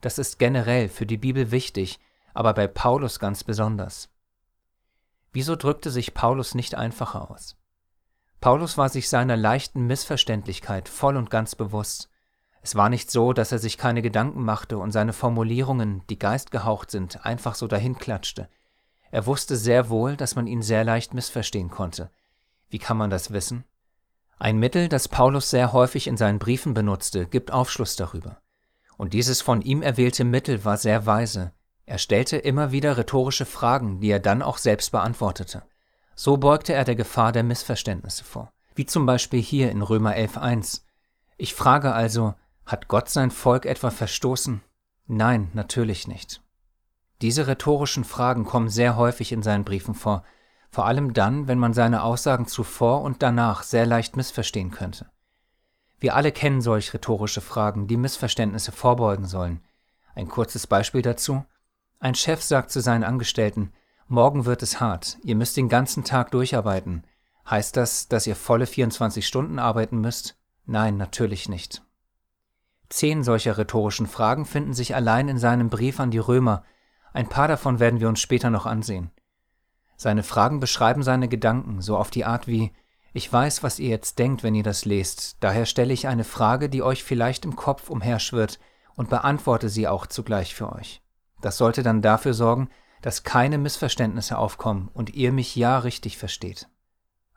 Das 0.00 0.18
ist 0.18 0.38
generell 0.38 0.88
für 0.88 1.06
die 1.06 1.16
Bibel 1.16 1.50
wichtig, 1.50 1.98
aber 2.36 2.52
bei 2.52 2.66
Paulus 2.66 3.18
ganz 3.18 3.44
besonders. 3.44 4.10
Wieso 5.32 5.56
drückte 5.56 5.90
sich 5.90 6.12
Paulus 6.12 6.54
nicht 6.54 6.74
einfacher 6.74 7.30
aus? 7.30 7.56
Paulus 8.40 8.76
war 8.76 8.90
sich 8.90 9.08
seiner 9.08 9.36
leichten 9.36 9.86
Missverständlichkeit 9.86 10.90
voll 10.90 11.16
und 11.16 11.30
ganz 11.30 11.54
bewusst. 11.54 12.10
Es 12.60 12.74
war 12.74 12.90
nicht 12.90 13.10
so, 13.10 13.32
dass 13.32 13.52
er 13.52 13.58
sich 13.58 13.78
keine 13.78 14.02
Gedanken 14.02 14.44
machte 14.44 14.76
und 14.76 14.92
seine 14.92 15.14
Formulierungen, 15.14 16.02
die 16.10 16.18
geistgehaucht 16.18 16.90
sind, 16.90 17.24
einfach 17.24 17.54
so 17.54 17.66
dahinklatschte. 17.66 18.50
Er 19.10 19.24
wusste 19.24 19.56
sehr 19.56 19.88
wohl, 19.88 20.16
dass 20.16 20.36
man 20.36 20.46
ihn 20.46 20.60
sehr 20.60 20.84
leicht 20.84 21.14
missverstehen 21.14 21.70
konnte. 21.70 22.10
Wie 22.68 22.78
kann 22.78 22.98
man 22.98 23.08
das 23.08 23.30
wissen? 23.30 23.64
Ein 24.38 24.58
Mittel, 24.58 24.90
das 24.90 25.08
Paulus 25.08 25.48
sehr 25.48 25.72
häufig 25.72 26.06
in 26.06 26.18
seinen 26.18 26.38
Briefen 26.38 26.74
benutzte, 26.74 27.26
gibt 27.26 27.50
Aufschluss 27.50 27.96
darüber. 27.96 28.42
Und 28.98 29.14
dieses 29.14 29.40
von 29.40 29.62
ihm 29.62 29.80
erwählte 29.80 30.24
Mittel 30.24 30.66
war 30.66 30.76
sehr 30.76 31.06
weise. 31.06 31.52
Er 31.86 31.98
stellte 31.98 32.36
immer 32.36 32.72
wieder 32.72 32.96
rhetorische 32.96 33.46
Fragen, 33.46 34.00
die 34.00 34.10
er 34.10 34.18
dann 34.18 34.42
auch 34.42 34.58
selbst 34.58 34.90
beantwortete. 34.90 35.62
So 36.16 36.36
beugte 36.36 36.72
er 36.72 36.84
der 36.84 36.96
Gefahr 36.96 37.30
der 37.30 37.44
Missverständnisse 37.44 38.24
vor. 38.24 38.52
Wie 38.74 38.86
zum 38.86 39.06
Beispiel 39.06 39.40
hier 39.40 39.70
in 39.70 39.82
Römer 39.82 40.14
11.1. 40.14 40.82
Ich 41.38 41.54
frage 41.54 41.92
also, 41.92 42.34
hat 42.66 42.88
Gott 42.88 43.08
sein 43.08 43.30
Volk 43.30 43.64
etwa 43.64 43.90
verstoßen? 43.90 44.60
Nein, 45.06 45.50
natürlich 45.54 46.08
nicht. 46.08 46.42
Diese 47.22 47.46
rhetorischen 47.46 48.04
Fragen 48.04 48.44
kommen 48.44 48.68
sehr 48.68 48.96
häufig 48.96 49.30
in 49.32 49.42
seinen 49.42 49.64
Briefen 49.64 49.94
vor, 49.94 50.24
vor 50.70 50.86
allem 50.86 51.14
dann, 51.14 51.48
wenn 51.48 51.58
man 51.58 51.72
seine 51.72 52.02
Aussagen 52.02 52.46
zuvor 52.46 53.02
und 53.02 53.22
danach 53.22 53.62
sehr 53.62 53.86
leicht 53.86 54.16
missverstehen 54.16 54.70
könnte. 54.70 55.06
Wir 55.98 56.14
alle 56.14 56.32
kennen 56.32 56.60
solch 56.60 56.92
rhetorische 56.92 57.40
Fragen, 57.40 57.86
die 57.86 57.96
Missverständnisse 57.96 58.72
vorbeugen 58.72 59.26
sollen. 59.26 59.62
Ein 60.14 60.28
kurzes 60.28 60.66
Beispiel 60.66 61.02
dazu. 61.02 61.44
Ein 61.98 62.14
Chef 62.14 62.42
sagt 62.42 62.70
zu 62.70 62.80
seinen 62.80 63.04
Angestellten, 63.04 63.72
morgen 64.06 64.44
wird 64.44 64.62
es 64.62 64.80
hart, 64.80 65.18
ihr 65.22 65.34
müsst 65.34 65.56
den 65.56 65.68
ganzen 65.68 66.04
Tag 66.04 66.30
durcharbeiten. 66.30 67.04
Heißt 67.48 67.76
das, 67.76 68.08
dass 68.08 68.26
ihr 68.26 68.36
volle 68.36 68.66
24 68.66 69.26
Stunden 69.26 69.58
arbeiten 69.58 70.00
müsst? 70.00 70.36
Nein, 70.66 70.96
natürlich 70.96 71.48
nicht. 71.48 71.82
Zehn 72.88 73.24
solcher 73.24 73.56
rhetorischen 73.56 74.06
Fragen 74.06 74.44
finden 74.44 74.74
sich 74.74 74.94
allein 74.94 75.28
in 75.28 75.38
seinem 75.38 75.70
Brief 75.70 75.98
an 75.98 76.10
die 76.10 76.18
Römer, 76.18 76.64
ein 77.12 77.28
paar 77.30 77.48
davon 77.48 77.80
werden 77.80 77.98
wir 77.98 78.08
uns 78.08 78.20
später 78.20 78.50
noch 78.50 78.66
ansehen. 78.66 79.10
Seine 79.96 80.22
Fragen 80.22 80.60
beschreiben 80.60 81.02
seine 81.02 81.28
Gedanken, 81.28 81.80
so 81.80 81.96
auf 81.96 82.10
die 82.10 82.26
Art 82.26 82.46
wie 82.46 82.72
Ich 83.14 83.32
weiß, 83.32 83.62
was 83.62 83.78
ihr 83.78 83.88
jetzt 83.88 84.18
denkt, 84.18 84.42
wenn 84.42 84.54
ihr 84.54 84.62
das 84.62 84.84
lest, 84.84 85.38
daher 85.40 85.64
stelle 85.64 85.94
ich 85.94 86.08
eine 86.08 86.24
Frage, 86.24 86.68
die 86.68 86.82
euch 86.82 87.02
vielleicht 87.02 87.46
im 87.46 87.56
Kopf 87.56 87.88
umherschwirrt, 87.88 88.60
und 88.96 89.08
beantworte 89.08 89.70
sie 89.70 89.88
auch 89.88 90.06
zugleich 90.06 90.54
für 90.54 90.72
euch. 90.72 91.02
Das 91.40 91.58
sollte 91.58 91.82
dann 91.82 92.02
dafür 92.02 92.34
sorgen, 92.34 92.68
dass 93.02 93.22
keine 93.22 93.58
Missverständnisse 93.58 94.38
aufkommen 94.38 94.88
und 94.92 95.14
ihr 95.14 95.32
mich 95.32 95.54
ja 95.54 95.78
richtig 95.78 96.18
versteht. 96.18 96.68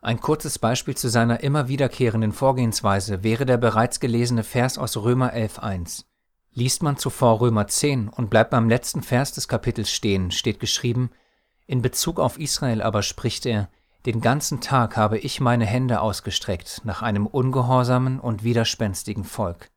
Ein 0.01 0.21
kurzes 0.21 0.57
Beispiel 0.59 0.95
zu 0.95 1.09
seiner 1.09 1.41
immer 1.41 1.67
wiederkehrenden 1.67 2.31
Vorgehensweise 2.31 3.23
wäre 3.23 3.45
der 3.45 3.57
bereits 3.57 3.99
gelesene 3.99 4.43
Vers 4.43 4.77
aus 4.77 4.95
Römer 4.95 5.33
11.1. 5.33 6.05
Liest 6.51 6.81
man 6.83 6.97
zuvor 6.97 7.41
Römer 7.41 7.67
10 7.67 8.07
und 8.07 8.29
bleibt 8.29 8.51
beim 8.51 8.69
letzten 8.69 9.03
Vers 9.03 9.33
des 9.33 9.47
Kapitels 9.47 9.91
stehen, 9.91 10.31
steht 10.31 10.59
geschrieben, 10.59 11.11
in 11.67 11.81
Bezug 11.81 12.19
auf 12.19 12.39
Israel 12.39 12.81
aber 12.81 13.03
spricht 13.03 13.45
er, 13.45 13.69
den 14.05 14.21
ganzen 14.21 14.61
Tag 14.61 14.95
habe 14.95 15.19
ich 15.19 15.41
meine 15.41 15.65
Hände 15.65 15.99
ausgestreckt 15.99 16.81
nach 16.85 17.01
einem 17.01 17.27
ungehorsamen 17.27 18.19
und 18.19 18.43
widerspenstigen 18.43 19.25
Volk. 19.25 19.69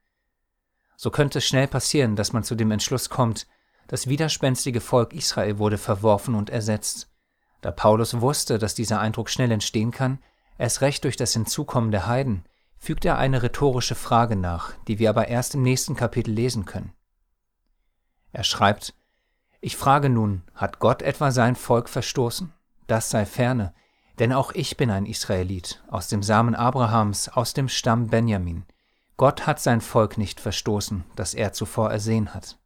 So 0.97 1.11
könnte 1.11 1.39
es 1.39 1.45
schnell 1.45 1.67
passieren, 1.67 2.15
dass 2.15 2.33
man 2.33 2.45
zu 2.45 2.55
dem 2.55 2.71
Entschluss 2.71 3.11
kommt, 3.11 3.49
das 3.87 4.07
widerspenstige 4.07 4.81
Volk 4.81 5.13
Israel 5.13 5.59
wurde 5.59 5.79
verworfen 5.79 6.35
und 6.35 6.51
ersetzt. 6.51 7.11
Da 7.61 7.71
Paulus 7.71 8.21
wusste, 8.21 8.59
dass 8.59 8.75
dieser 8.75 9.01
Eindruck 9.01 9.31
schnell 9.31 9.51
entstehen 9.51 9.91
kann, 9.91 10.19
erst 10.59 10.81
recht 10.81 11.05
durch 11.05 11.17
das 11.17 11.33
Hinzukommen 11.33 11.91
der 11.91 12.07
Heiden, 12.07 12.45
fügt 12.79 13.05
er 13.05 13.19
eine 13.19 13.43
rhetorische 13.43 13.95
Frage 13.95 14.35
nach, 14.35 14.73
die 14.89 14.99
wir 14.99 15.11
aber 15.11 15.29
erst 15.29 15.55
im 15.55 15.63
nächsten 15.63 15.95
Kapitel 15.95 16.33
lesen 16.33 16.65
können. 16.65 16.93
Er 18.33 18.45
schreibt, 18.45 18.95
Ich 19.61 19.77
frage 19.77 20.09
nun, 20.09 20.43
hat 20.55 20.81
Gott 20.81 21.03
etwa 21.03 21.31
sein 21.31 21.55
Volk 21.55 21.89
verstoßen? 21.89 22.53
Das 22.89 23.11
sei 23.11 23.25
ferne, 23.25 23.73
denn 24.19 24.33
auch 24.33 24.53
ich 24.53 24.77
bin 24.77 24.91
ein 24.91 25.07
Israelit, 25.07 25.83
aus 25.89 26.09
dem 26.09 26.23
Samen 26.23 26.55
Abrahams, 26.55 27.29
aus 27.29 27.55
dem 27.55 27.69
Stamm 27.69 28.09
Benjamin. 28.09 28.65
Gott 29.17 29.47
hat 29.47 29.61
sein 29.61 29.81
Volk 29.81 30.19
nicht 30.19 30.41
verstoßen, 30.41 31.05
das 31.15 31.35
er 31.35 31.53
zuvor 31.53 31.91
ersehen 31.91 32.35
hat. 32.35 32.59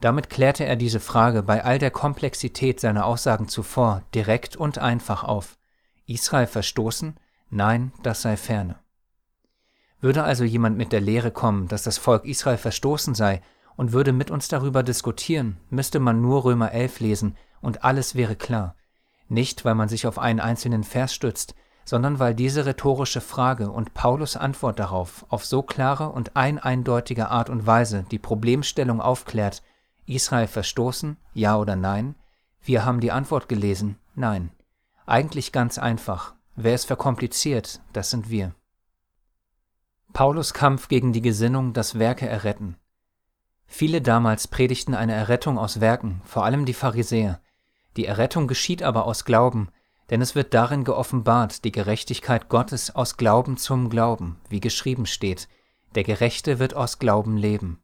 Damit 0.00 0.30
klärte 0.30 0.64
er 0.64 0.76
diese 0.76 1.00
Frage 1.00 1.42
bei 1.42 1.64
all 1.64 1.78
der 1.78 1.90
Komplexität 1.90 2.80
seiner 2.80 3.04
Aussagen 3.04 3.48
zuvor 3.48 4.02
direkt 4.14 4.56
und 4.56 4.78
einfach 4.78 5.24
auf. 5.24 5.58
Israel 6.06 6.46
verstoßen? 6.46 7.18
Nein, 7.50 7.92
das 8.02 8.22
sei 8.22 8.36
ferne. 8.36 8.76
Würde 10.00 10.22
also 10.22 10.44
jemand 10.44 10.76
mit 10.76 10.92
der 10.92 11.00
Lehre 11.00 11.32
kommen, 11.32 11.66
dass 11.66 11.82
das 11.82 11.98
Volk 11.98 12.24
Israel 12.24 12.58
verstoßen 12.58 13.14
sei, 13.14 13.42
und 13.76 13.92
würde 13.92 14.12
mit 14.12 14.32
uns 14.32 14.48
darüber 14.48 14.82
diskutieren, 14.82 15.56
müsste 15.70 16.00
man 16.00 16.20
nur 16.20 16.44
Römer 16.44 16.72
11 16.72 16.98
lesen 16.98 17.36
und 17.60 17.84
alles 17.84 18.16
wäre 18.16 18.34
klar. 18.34 18.74
Nicht, 19.28 19.64
weil 19.64 19.76
man 19.76 19.88
sich 19.88 20.06
auf 20.06 20.18
einen 20.18 20.40
einzelnen 20.40 20.82
Vers 20.82 21.14
stützt, 21.14 21.54
sondern 21.84 22.18
weil 22.18 22.34
diese 22.34 22.66
rhetorische 22.66 23.20
Frage 23.20 23.70
und 23.70 23.94
Paulus 23.94 24.36
Antwort 24.36 24.80
darauf 24.80 25.24
auf 25.28 25.44
so 25.44 25.62
klare 25.62 26.10
und 26.10 26.36
eineindeutige 26.36 27.28
Art 27.28 27.50
und 27.50 27.66
Weise 27.66 28.04
die 28.10 28.18
Problemstellung 28.18 29.00
aufklärt, 29.00 29.62
Israel 30.08 30.46
verstoßen, 30.46 31.16
ja 31.34 31.56
oder 31.56 31.76
nein? 31.76 32.14
Wir 32.60 32.84
haben 32.84 33.00
die 33.00 33.12
Antwort 33.12 33.48
gelesen, 33.48 33.98
nein. 34.14 34.50
Eigentlich 35.06 35.52
ganz 35.52 35.78
einfach, 35.78 36.34
Wer 36.60 36.74
es 36.74 36.84
verkompliziert, 36.84 37.80
das 37.92 38.10
sind 38.10 38.30
wir. 38.30 38.52
Paulus 40.12 40.52
Kampf 40.52 40.88
gegen 40.88 41.12
die 41.12 41.22
Gesinnung, 41.22 41.72
dass 41.72 42.00
Werke 42.00 42.28
erretten. 42.28 42.76
Viele 43.68 44.02
damals 44.02 44.48
predigten 44.48 44.96
eine 44.96 45.12
Errettung 45.12 45.56
aus 45.56 45.80
Werken, 45.80 46.20
vor 46.24 46.44
allem 46.44 46.66
die 46.66 46.74
Pharisäer. 46.74 47.40
Die 47.96 48.06
Errettung 48.06 48.48
geschieht 48.48 48.82
aber 48.82 49.04
aus 49.04 49.24
Glauben, 49.24 49.68
denn 50.10 50.20
es 50.20 50.34
wird 50.34 50.52
darin 50.52 50.82
geoffenbart, 50.82 51.62
die 51.64 51.70
Gerechtigkeit 51.70 52.48
Gottes 52.48 52.92
aus 52.92 53.16
Glauben 53.16 53.56
zum 53.56 53.88
Glauben, 53.88 54.40
wie 54.48 54.58
geschrieben 54.58 55.06
steht, 55.06 55.48
der 55.94 56.02
Gerechte 56.02 56.58
wird 56.58 56.74
aus 56.74 56.98
Glauben 56.98 57.36
leben. 57.36 57.80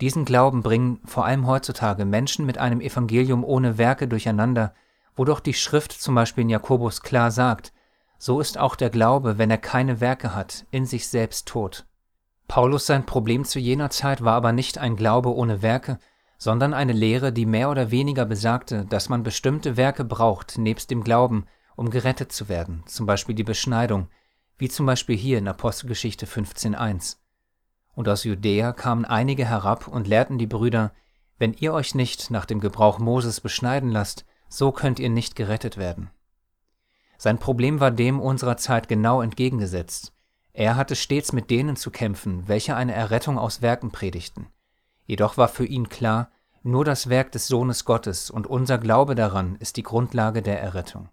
Diesen 0.00 0.24
Glauben 0.24 0.62
bringen 0.62 1.00
vor 1.04 1.26
allem 1.26 1.46
heutzutage 1.46 2.04
Menschen 2.04 2.46
mit 2.46 2.58
einem 2.58 2.80
Evangelium 2.80 3.44
ohne 3.44 3.76
Werke 3.76 4.08
durcheinander, 4.08 4.74
wo 5.14 5.24
doch 5.24 5.40
die 5.40 5.54
Schrift 5.54 5.92
zum 5.92 6.14
Beispiel 6.14 6.42
in 6.42 6.50
Jakobus 6.50 7.02
klar 7.02 7.30
sagt, 7.30 7.72
so 8.18 8.40
ist 8.40 8.58
auch 8.58 8.76
der 8.76 8.90
Glaube, 8.90 9.38
wenn 9.38 9.50
er 9.50 9.58
keine 9.58 10.00
Werke 10.00 10.34
hat, 10.34 10.66
in 10.70 10.86
sich 10.86 11.08
selbst 11.08 11.48
tot. 11.48 11.86
Paulus 12.48 12.86
sein 12.86 13.06
Problem 13.06 13.44
zu 13.44 13.58
jener 13.58 13.90
Zeit 13.90 14.24
war 14.24 14.34
aber 14.34 14.52
nicht 14.52 14.78
ein 14.78 14.96
Glaube 14.96 15.34
ohne 15.34 15.62
Werke, 15.62 15.98
sondern 16.36 16.72
eine 16.72 16.94
Lehre, 16.94 17.32
die 17.32 17.46
mehr 17.46 17.70
oder 17.70 17.90
weniger 17.90 18.24
besagte, 18.24 18.86
dass 18.86 19.10
man 19.10 19.22
bestimmte 19.22 19.76
Werke 19.76 20.04
braucht, 20.04 20.56
nebst 20.56 20.90
dem 20.90 21.04
Glauben, 21.04 21.44
um 21.76 21.90
gerettet 21.90 22.32
zu 22.32 22.48
werden, 22.48 22.82
zum 22.86 23.06
Beispiel 23.06 23.34
die 23.34 23.44
Beschneidung, 23.44 24.08
wie 24.56 24.68
zum 24.68 24.86
Beispiel 24.86 25.16
hier 25.16 25.38
in 25.38 25.48
Apostelgeschichte 25.48 26.26
15.1. 26.26 27.19
Und 28.00 28.08
aus 28.08 28.24
Judäa 28.24 28.72
kamen 28.72 29.04
einige 29.04 29.44
herab 29.44 29.86
und 29.86 30.08
lehrten 30.08 30.38
die 30.38 30.46
Brüder, 30.46 30.90
wenn 31.38 31.52
ihr 31.52 31.74
euch 31.74 31.94
nicht 31.94 32.30
nach 32.30 32.46
dem 32.46 32.58
Gebrauch 32.58 32.98
Moses 32.98 33.42
beschneiden 33.42 33.90
lasst, 33.90 34.24
so 34.48 34.72
könnt 34.72 34.98
ihr 34.98 35.10
nicht 35.10 35.36
gerettet 35.36 35.76
werden. 35.76 36.08
Sein 37.18 37.36
Problem 37.36 37.78
war 37.78 37.90
dem 37.90 38.18
unserer 38.18 38.56
Zeit 38.56 38.88
genau 38.88 39.20
entgegengesetzt. 39.20 40.14
Er 40.54 40.76
hatte 40.76 40.96
stets 40.96 41.34
mit 41.34 41.50
denen 41.50 41.76
zu 41.76 41.90
kämpfen, 41.90 42.48
welche 42.48 42.74
eine 42.74 42.94
Errettung 42.94 43.38
aus 43.38 43.60
Werken 43.60 43.90
predigten. 43.90 44.46
Jedoch 45.04 45.36
war 45.36 45.48
für 45.48 45.66
ihn 45.66 45.90
klar, 45.90 46.30
nur 46.62 46.86
das 46.86 47.10
Werk 47.10 47.32
des 47.32 47.48
Sohnes 47.48 47.84
Gottes 47.84 48.30
und 48.30 48.46
unser 48.46 48.78
Glaube 48.78 49.14
daran 49.14 49.56
ist 49.56 49.76
die 49.76 49.82
Grundlage 49.82 50.40
der 50.40 50.58
Errettung. 50.58 51.10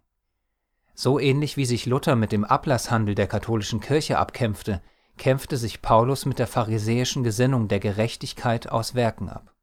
So 0.95 1.19
ähnlich 1.19 1.57
wie 1.57 1.65
sich 1.65 1.85
Luther 1.85 2.15
mit 2.15 2.31
dem 2.31 2.45
Ablasshandel 2.45 3.13
der 3.13 3.27
katholischen 3.27 3.81
Kirche 3.81 4.17
abkämpfte, 4.17 4.81
kämpfte 5.17 5.57
sich 5.57 5.81
Paulus 5.81 6.25
mit 6.25 6.39
der 6.39 6.47
pharisäischen 6.47 7.23
Gesinnung 7.23 7.67
der 7.67 7.79
Gerechtigkeit 7.79 8.69
aus 8.69 8.95
Werken 8.95 9.29
ab. 9.29 9.53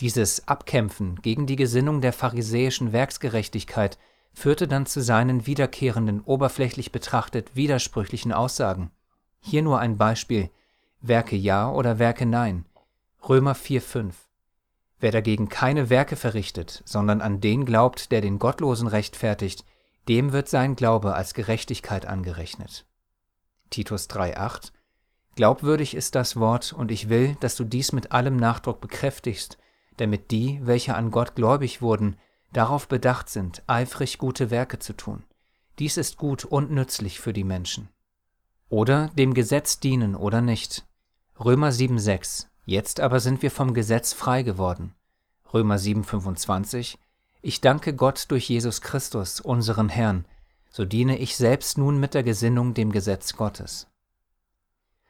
Dieses 0.00 0.46
Abkämpfen 0.46 1.16
gegen 1.22 1.46
die 1.46 1.56
Gesinnung 1.56 2.00
der 2.00 2.12
pharisäischen 2.12 2.92
Werksgerechtigkeit 2.92 3.98
führte 4.34 4.68
dann 4.68 4.84
zu 4.84 5.00
seinen 5.00 5.46
wiederkehrenden, 5.46 6.20
oberflächlich 6.20 6.92
betrachtet 6.92 7.56
widersprüchlichen 7.56 8.32
Aussagen. 8.32 8.90
Hier 9.40 9.62
nur 9.62 9.78
ein 9.78 9.96
Beispiel: 9.96 10.50
Werke 11.00 11.36
ja 11.36 11.70
oder 11.70 11.98
Werke 11.98 12.26
nein. 12.26 12.66
Römer 13.26 13.54
4,5. 13.54 14.12
Wer 14.98 15.10
dagegen 15.10 15.48
keine 15.48 15.90
Werke 15.90 16.16
verrichtet, 16.16 16.82
sondern 16.84 17.20
an 17.20 17.40
den 17.40 17.64
glaubt, 17.64 18.12
der 18.12 18.20
den 18.20 18.38
Gottlosen 18.38 18.88
rechtfertigt, 18.88 19.64
dem 20.08 20.32
wird 20.32 20.48
sein 20.48 20.76
Glaube 20.76 21.14
als 21.14 21.34
Gerechtigkeit 21.34 22.06
angerechnet. 22.06 22.86
Titus 23.70 24.08
3,8 24.08 24.72
Glaubwürdig 25.36 25.94
ist 25.94 26.14
das 26.14 26.36
Wort, 26.36 26.72
und 26.72 26.90
ich 26.90 27.08
will, 27.08 27.36
dass 27.40 27.56
du 27.56 27.64
dies 27.64 27.92
mit 27.92 28.12
allem 28.12 28.36
Nachdruck 28.36 28.80
bekräftigst, 28.80 29.58
damit 29.98 30.30
die, 30.30 30.60
welche 30.62 30.94
an 30.94 31.10
Gott 31.10 31.34
gläubig 31.34 31.82
wurden, 31.82 32.16
darauf 32.52 32.88
bedacht 32.88 33.28
sind, 33.28 33.62
eifrig 33.66 34.18
gute 34.18 34.50
Werke 34.50 34.78
zu 34.78 34.94
tun. 34.94 35.24
Dies 35.78 35.98
ist 35.98 36.16
gut 36.16 36.44
und 36.44 36.70
nützlich 36.70 37.20
für 37.20 37.34
die 37.34 37.44
Menschen. 37.44 37.90
Oder 38.68 39.08
dem 39.08 39.34
Gesetz 39.34 39.78
dienen 39.78 40.14
oder 40.14 40.40
nicht. 40.40 40.86
Römer 41.38 41.68
7,6 41.68 42.46
Jetzt 42.64 42.98
aber 42.98 43.20
sind 43.20 43.42
wir 43.42 43.50
vom 43.50 43.74
Gesetz 43.74 44.12
frei 44.12 44.42
geworden. 44.42 44.94
Römer 45.52 45.76
7,25 45.76 46.96
Ich 47.42 47.60
danke 47.60 47.94
Gott 47.94 48.24
durch 48.28 48.48
Jesus 48.48 48.80
Christus, 48.80 49.40
unseren 49.40 49.88
Herrn, 49.88 50.24
so 50.76 50.84
diene 50.84 51.16
ich 51.16 51.38
selbst 51.38 51.78
nun 51.78 51.98
mit 51.98 52.12
der 52.12 52.22
Gesinnung 52.22 52.74
dem 52.74 52.92
Gesetz 52.92 53.34
Gottes. 53.34 53.86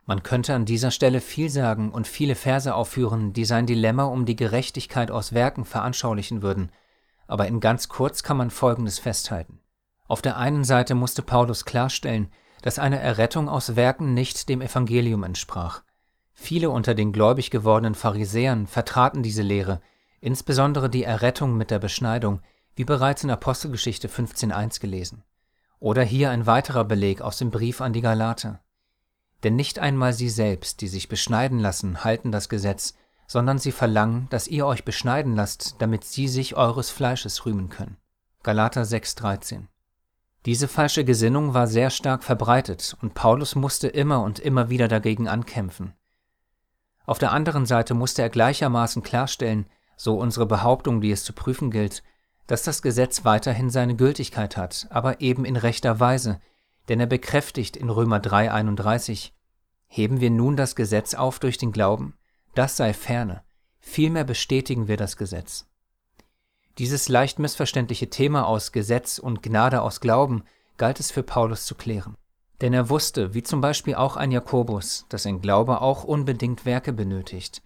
Man 0.04 0.22
könnte 0.22 0.54
an 0.54 0.64
dieser 0.64 0.92
Stelle 0.92 1.20
viel 1.20 1.50
sagen 1.50 1.90
und 1.90 2.06
viele 2.06 2.36
Verse 2.36 2.72
aufführen, 2.72 3.32
die 3.32 3.44
sein 3.44 3.66
Dilemma 3.66 4.04
um 4.04 4.26
die 4.26 4.36
Gerechtigkeit 4.36 5.10
aus 5.10 5.32
Werken 5.32 5.64
veranschaulichen 5.64 6.40
würden, 6.40 6.70
aber 7.26 7.48
in 7.48 7.58
ganz 7.58 7.88
kurz 7.88 8.22
kann 8.22 8.36
man 8.36 8.50
Folgendes 8.50 9.00
festhalten. 9.00 9.58
Auf 10.06 10.22
der 10.22 10.36
einen 10.36 10.62
Seite 10.62 10.94
musste 10.94 11.22
Paulus 11.22 11.64
klarstellen, 11.64 12.30
dass 12.62 12.78
eine 12.78 13.00
Errettung 13.00 13.48
aus 13.48 13.74
Werken 13.74 14.14
nicht 14.14 14.48
dem 14.48 14.60
Evangelium 14.60 15.24
entsprach. 15.24 15.82
Viele 16.32 16.70
unter 16.70 16.94
den 16.94 17.10
gläubig 17.10 17.50
gewordenen 17.50 17.96
Pharisäern 17.96 18.68
vertraten 18.68 19.24
diese 19.24 19.42
Lehre, 19.42 19.80
insbesondere 20.20 20.88
die 20.88 21.02
Errettung 21.02 21.56
mit 21.56 21.72
der 21.72 21.80
Beschneidung, 21.80 22.40
wie 22.76 22.84
bereits 22.84 23.24
in 23.24 23.30
Apostelgeschichte 23.30 24.06
15.1 24.06 24.80
gelesen. 24.80 25.24
Oder 25.78 26.02
hier 26.02 26.30
ein 26.30 26.46
weiterer 26.46 26.84
Beleg 26.84 27.20
aus 27.20 27.38
dem 27.38 27.50
Brief 27.50 27.80
an 27.80 27.92
die 27.92 28.00
Galater. 28.00 28.60
Denn 29.42 29.56
nicht 29.56 29.78
einmal 29.78 30.12
sie 30.12 30.30
selbst, 30.30 30.80
die 30.80 30.88
sich 30.88 31.08
beschneiden 31.08 31.58
lassen, 31.58 32.04
halten 32.04 32.32
das 32.32 32.48
Gesetz, 32.48 32.94
sondern 33.26 33.58
sie 33.58 33.72
verlangen, 33.72 34.28
dass 34.30 34.48
ihr 34.48 34.66
euch 34.66 34.84
beschneiden 34.84 35.34
lasst, 35.34 35.76
damit 35.78 36.04
sie 36.04 36.28
sich 36.28 36.56
eures 36.56 36.90
Fleisches 36.90 37.44
rühmen 37.44 37.68
können. 37.68 37.96
Galater 38.42 38.82
6,13 38.82 39.62
Diese 40.46 40.68
falsche 40.68 41.04
Gesinnung 41.04 41.52
war 41.52 41.66
sehr 41.66 41.90
stark 41.90 42.24
verbreitet 42.24 42.96
und 43.02 43.14
Paulus 43.14 43.54
musste 43.54 43.88
immer 43.88 44.22
und 44.22 44.38
immer 44.38 44.70
wieder 44.70 44.88
dagegen 44.88 45.28
ankämpfen. 45.28 45.92
Auf 47.04 47.18
der 47.18 47.32
anderen 47.32 47.66
Seite 47.66 47.94
musste 47.94 48.22
er 48.22 48.30
gleichermaßen 48.30 49.02
klarstellen, 49.02 49.66
so 49.96 50.18
unsere 50.18 50.46
Behauptung, 50.46 51.00
die 51.00 51.10
es 51.10 51.24
zu 51.24 51.32
prüfen 51.32 51.70
gilt, 51.70 52.02
dass 52.46 52.62
das 52.62 52.82
Gesetz 52.82 53.24
weiterhin 53.24 53.70
seine 53.70 53.96
Gültigkeit 53.96 54.56
hat, 54.56 54.86
aber 54.90 55.20
eben 55.20 55.44
in 55.44 55.56
rechter 55.56 56.00
Weise, 56.00 56.40
denn 56.88 57.00
er 57.00 57.06
bekräftigt 57.06 57.76
in 57.76 57.90
Römer 57.90 58.18
3,31, 58.18 59.30
heben 59.88 60.20
wir 60.20 60.30
nun 60.30 60.56
das 60.56 60.76
Gesetz 60.76 61.14
auf 61.14 61.38
durch 61.38 61.58
den 61.58 61.72
Glauben? 61.72 62.14
Das 62.54 62.76
sei 62.76 62.92
ferne, 62.94 63.42
vielmehr 63.80 64.24
bestätigen 64.24 64.88
wir 64.88 64.96
das 64.96 65.16
Gesetz. 65.16 65.66
Dieses 66.78 67.08
leicht 67.08 67.38
missverständliche 67.38 68.10
Thema 68.10 68.46
aus 68.46 68.70
Gesetz 68.70 69.18
und 69.18 69.42
Gnade 69.42 69.80
aus 69.82 70.00
Glauben 70.00 70.44
galt 70.76 71.00
es 71.00 71.10
für 71.10 71.22
Paulus 71.22 71.64
zu 71.64 71.74
klären. 71.74 72.16
Denn 72.60 72.72
er 72.72 72.88
wusste, 72.90 73.34
wie 73.34 73.42
zum 73.42 73.60
Beispiel 73.60 73.94
auch 73.94 74.16
ein 74.16 74.30
Jakobus, 74.30 75.06
dass 75.08 75.26
ein 75.26 75.40
Glaube 75.40 75.80
auch 75.80 76.04
unbedingt 76.04 76.64
Werke 76.64 76.92
benötigt. 76.92 77.62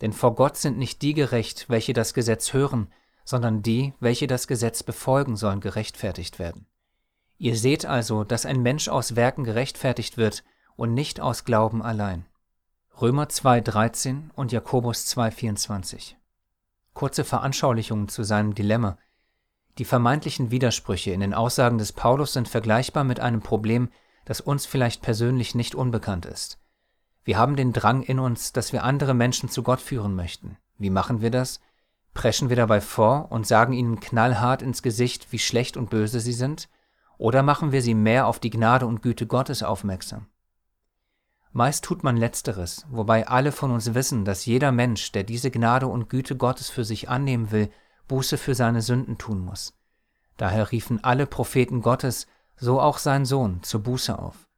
Denn 0.00 0.12
vor 0.12 0.34
Gott 0.34 0.56
sind 0.56 0.78
nicht 0.78 1.02
die 1.02 1.14
gerecht, 1.14 1.68
welche 1.68 1.92
das 1.92 2.14
Gesetz 2.14 2.52
hören, 2.52 2.88
sondern 3.24 3.62
die, 3.62 3.94
welche 4.00 4.26
das 4.26 4.46
Gesetz 4.46 4.82
befolgen, 4.82 5.36
sollen 5.36 5.60
gerechtfertigt 5.60 6.38
werden. 6.38 6.66
Ihr 7.38 7.56
seht 7.56 7.86
also, 7.86 8.24
dass 8.24 8.46
ein 8.46 8.62
Mensch 8.62 8.88
aus 8.88 9.16
Werken 9.16 9.44
gerechtfertigt 9.44 10.16
wird 10.16 10.44
und 10.76 10.94
nicht 10.94 11.20
aus 11.20 11.44
Glauben 11.44 11.82
allein. 11.82 12.26
Römer 13.00 13.24
2,13 13.24 14.30
und 14.34 14.52
Jakobus 14.52 15.06
2,24. 15.06 16.14
Kurze 16.94 17.24
Veranschaulichungen 17.24 18.08
zu 18.08 18.22
seinem 18.22 18.54
Dilemma. 18.54 18.98
Die 19.78 19.84
vermeintlichen 19.84 20.50
Widersprüche 20.50 21.12
in 21.12 21.20
den 21.20 21.34
Aussagen 21.34 21.78
des 21.78 21.92
Paulus 21.92 22.34
sind 22.34 22.48
vergleichbar 22.48 23.04
mit 23.04 23.20
einem 23.20 23.40
Problem, 23.40 23.88
das 24.24 24.40
uns 24.40 24.66
vielleicht 24.66 25.02
persönlich 25.02 25.54
nicht 25.54 25.74
unbekannt 25.74 26.26
ist. 26.26 26.58
Wir 27.24 27.38
haben 27.38 27.56
den 27.56 27.72
Drang 27.72 28.02
in 28.02 28.18
uns, 28.18 28.52
dass 28.52 28.72
wir 28.72 28.84
andere 28.84 29.14
Menschen 29.14 29.48
zu 29.48 29.62
Gott 29.62 29.80
führen 29.80 30.14
möchten. 30.14 30.58
Wie 30.78 30.90
machen 30.90 31.22
wir 31.22 31.30
das? 31.30 31.60
Preschen 32.14 32.48
wir 32.48 32.56
dabei 32.56 32.80
vor 32.80 33.30
und 33.30 33.46
sagen 33.46 33.72
ihnen 33.72 34.00
knallhart 34.00 34.62
ins 34.62 34.82
Gesicht, 34.82 35.32
wie 35.32 35.38
schlecht 35.38 35.76
und 35.76 35.90
böse 35.90 36.20
sie 36.20 36.32
sind? 36.32 36.68
Oder 37.18 37.42
machen 37.42 37.72
wir 37.72 37.82
sie 37.82 37.94
mehr 37.94 38.26
auf 38.26 38.38
die 38.38 38.50
Gnade 38.50 38.86
und 38.86 39.02
Güte 39.02 39.26
Gottes 39.26 39.62
aufmerksam? 39.62 40.26
Meist 41.52 41.84
tut 41.84 42.02
man 42.02 42.16
letzteres, 42.16 42.86
wobei 42.90 43.28
alle 43.28 43.52
von 43.52 43.70
uns 43.70 43.94
wissen, 43.94 44.24
dass 44.24 44.46
jeder 44.46 44.72
Mensch, 44.72 45.12
der 45.12 45.22
diese 45.22 45.50
Gnade 45.50 45.86
und 45.86 46.08
Güte 46.08 46.36
Gottes 46.36 46.70
für 46.70 46.84
sich 46.84 47.08
annehmen 47.08 47.50
will, 47.50 47.70
Buße 48.08 48.38
für 48.38 48.54
seine 48.54 48.82
Sünden 48.82 49.18
tun 49.18 49.40
muss. 49.40 49.74
Daher 50.36 50.72
riefen 50.72 51.04
alle 51.04 51.26
Propheten 51.26 51.82
Gottes, 51.82 52.26
so 52.56 52.80
auch 52.80 52.98
sein 52.98 53.24
Sohn, 53.24 53.62
zur 53.62 53.82
Buße 53.82 54.18
auf. 54.18 54.48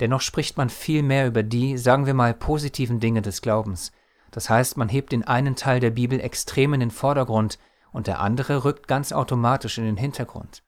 Dennoch 0.00 0.22
spricht 0.22 0.56
man 0.56 0.70
viel 0.70 1.02
mehr 1.02 1.26
über 1.26 1.42
die, 1.42 1.76
sagen 1.76 2.06
wir 2.06 2.14
mal, 2.14 2.32
positiven 2.32 3.00
Dinge 3.00 3.20
des 3.20 3.42
Glaubens. 3.42 3.92
Das 4.30 4.48
heißt, 4.48 4.76
man 4.76 4.88
hebt 4.88 5.12
den 5.12 5.24
einen 5.24 5.56
Teil 5.56 5.80
der 5.80 5.90
Bibel 5.90 6.20
extrem 6.20 6.74
in 6.74 6.80
den 6.80 6.90
Vordergrund 6.90 7.58
und 7.92 8.06
der 8.06 8.20
andere 8.20 8.64
rückt 8.64 8.86
ganz 8.86 9.12
automatisch 9.12 9.78
in 9.78 9.84
den 9.84 9.96
Hintergrund. 9.96 10.62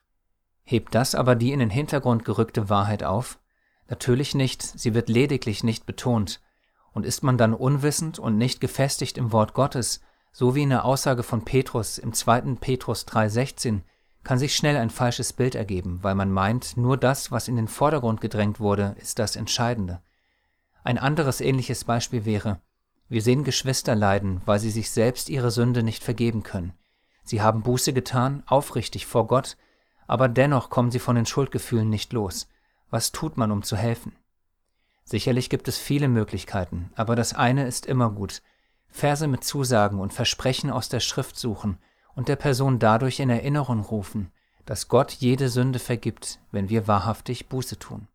Hebt 0.65 0.95
das 0.95 1.15
aber 1.15 1.35
die 1.35 1.53
in 1.53 1.61
den 1.61 1.71
Hintergrund 1.71 2.25
gerückte 2.25 2.69
Wahrheit 2.69 3.05
auf? 3.05 3.39
Natürlich 3.89 4.35
nicht, 4.35 4.63
sie 4.63 4.95
wird 4.95 5.09
lediglich 5.09 5.65
nicht 5.65 5.87
betont. 5.87 6.41
Und 6.93 7.07
ist 7.07 7.23
man 7.23 7.39
dann 7.39 7.55
unwissend 7.55 8.19
und 8.19 8.37
nicht 8.37 8.61
gefestigt 8.61 9.17
im 9.17 9.33
Wort 9.33 9.55
Gottes, 9.55 10.01
so 10.33 10.55
wie 10.55 10.63
in 10.63 10.71
der 10.71 10.85
Aussage 10.85 11.23
von 11.23 11.45
Petrus 11.45 11.99
im 11.99 12.13
2. 12.13 12.57
Petrus 12.61 13.07
3,16, 13.07 13.81
kann 14.25 14.39
sich 14.39 14.55
schnell 14.55 14.77
ein 14.77 14.91
falsches 14.91 15.33
Bild 15.33 15.55
ergeben, 15.55 15.99
weil 16.03 16.15
man 16.15 16.31
meint, 16.31 16.77
nur 16.77 16.97
das, 16.97 17.31
was 17.31 17.49
in 17.49 17.57
den 17.57 17.69
Vordergrund 17.69 18.21
gedrängt 18.21 18.61
wurde, 18.61 18.95
ist 18.99 19.19
das 19.19 19.37
Entscheidende. 19.37 20.01
Ein 20.85 20.99
anderes 20.99 21.41
ähnliches 21.41 21.85
Beispiel 21.85 22.25
wäre, 22.25 22.61
wir 23.13 23.21
sehen 23.21 23.45
Geschwister 23.45 23.95
leiden, 23.95 24.41
weil 24.47 24.59
sie 24.59 24.71
sich 24.71 24.91
selbst 24.91 25.29
ihre 25.29 25.51
Sünde 25.51 25.83
nicht 25.83 26.03
vergeben 26.03 26.43
können. 26.43 26.73
Sie 27.25 27.43
haben 27.43 27.63
Buße 27.63 27.93
getan, 27.93 28.43
aufrichtig 28.47 29.05
vor 29.05 29.27
Gott, 29.27 29.59
aber 30.07 30.31
dennoch 30.31 30.71
kommen 30.71 30.91
sie 30.91 30.99
von 30.99 31.15
den 31.15 31.27
Schuldgefühlen 31.27 31.91
nicht 31.91 32.15
los. 32.15 32.49
Was 32.89 33.13
tut 33.13 33.37
man, 33.37 33.51
um 33.51 33.63
zu 33.63 33.77
helfen? 33.77 34.17
Sicherlich 35.05 35.51
gibt 35.51 35.69
es 35.69 35.77
viele 35.77 36.09
Möglichkeiten, 36.09 36.91
aber 36.95 37.15
das 37.15 37.35
eine 37.35 37.67
ist 37.67 37.85
immer 37.85 38.11
gut. 38.11 38.41
Verse 38.89 39.29
mit 39.29 39.45
Zusagen 39.45 40.01
und 40.01 40.15
Versprechen 40.15 40.71
aus 40.71 40.89
der 40.89 41.01
Schrift 41.01 41.39
suchen 41.39 41.77
und 42.15 42.29
der 42.29 42.37
Person 42.37 42.79
dadurch 42.79 43.21
in 43.21 43.29
Erinnerung 43.29 43.83
rufen, 43.83 44.33
dass 44.65 44.89
Gott 44.89 45.13
jede 45.13 45.51
Sünde 45.51 45.81
vergibt, 45.81 46.41
wenn 46.51 46.71
wir 46.71 46.89
wahrhaftig 46.89 47.51
Buße 47.51 47.79
tun. 47.79 48.09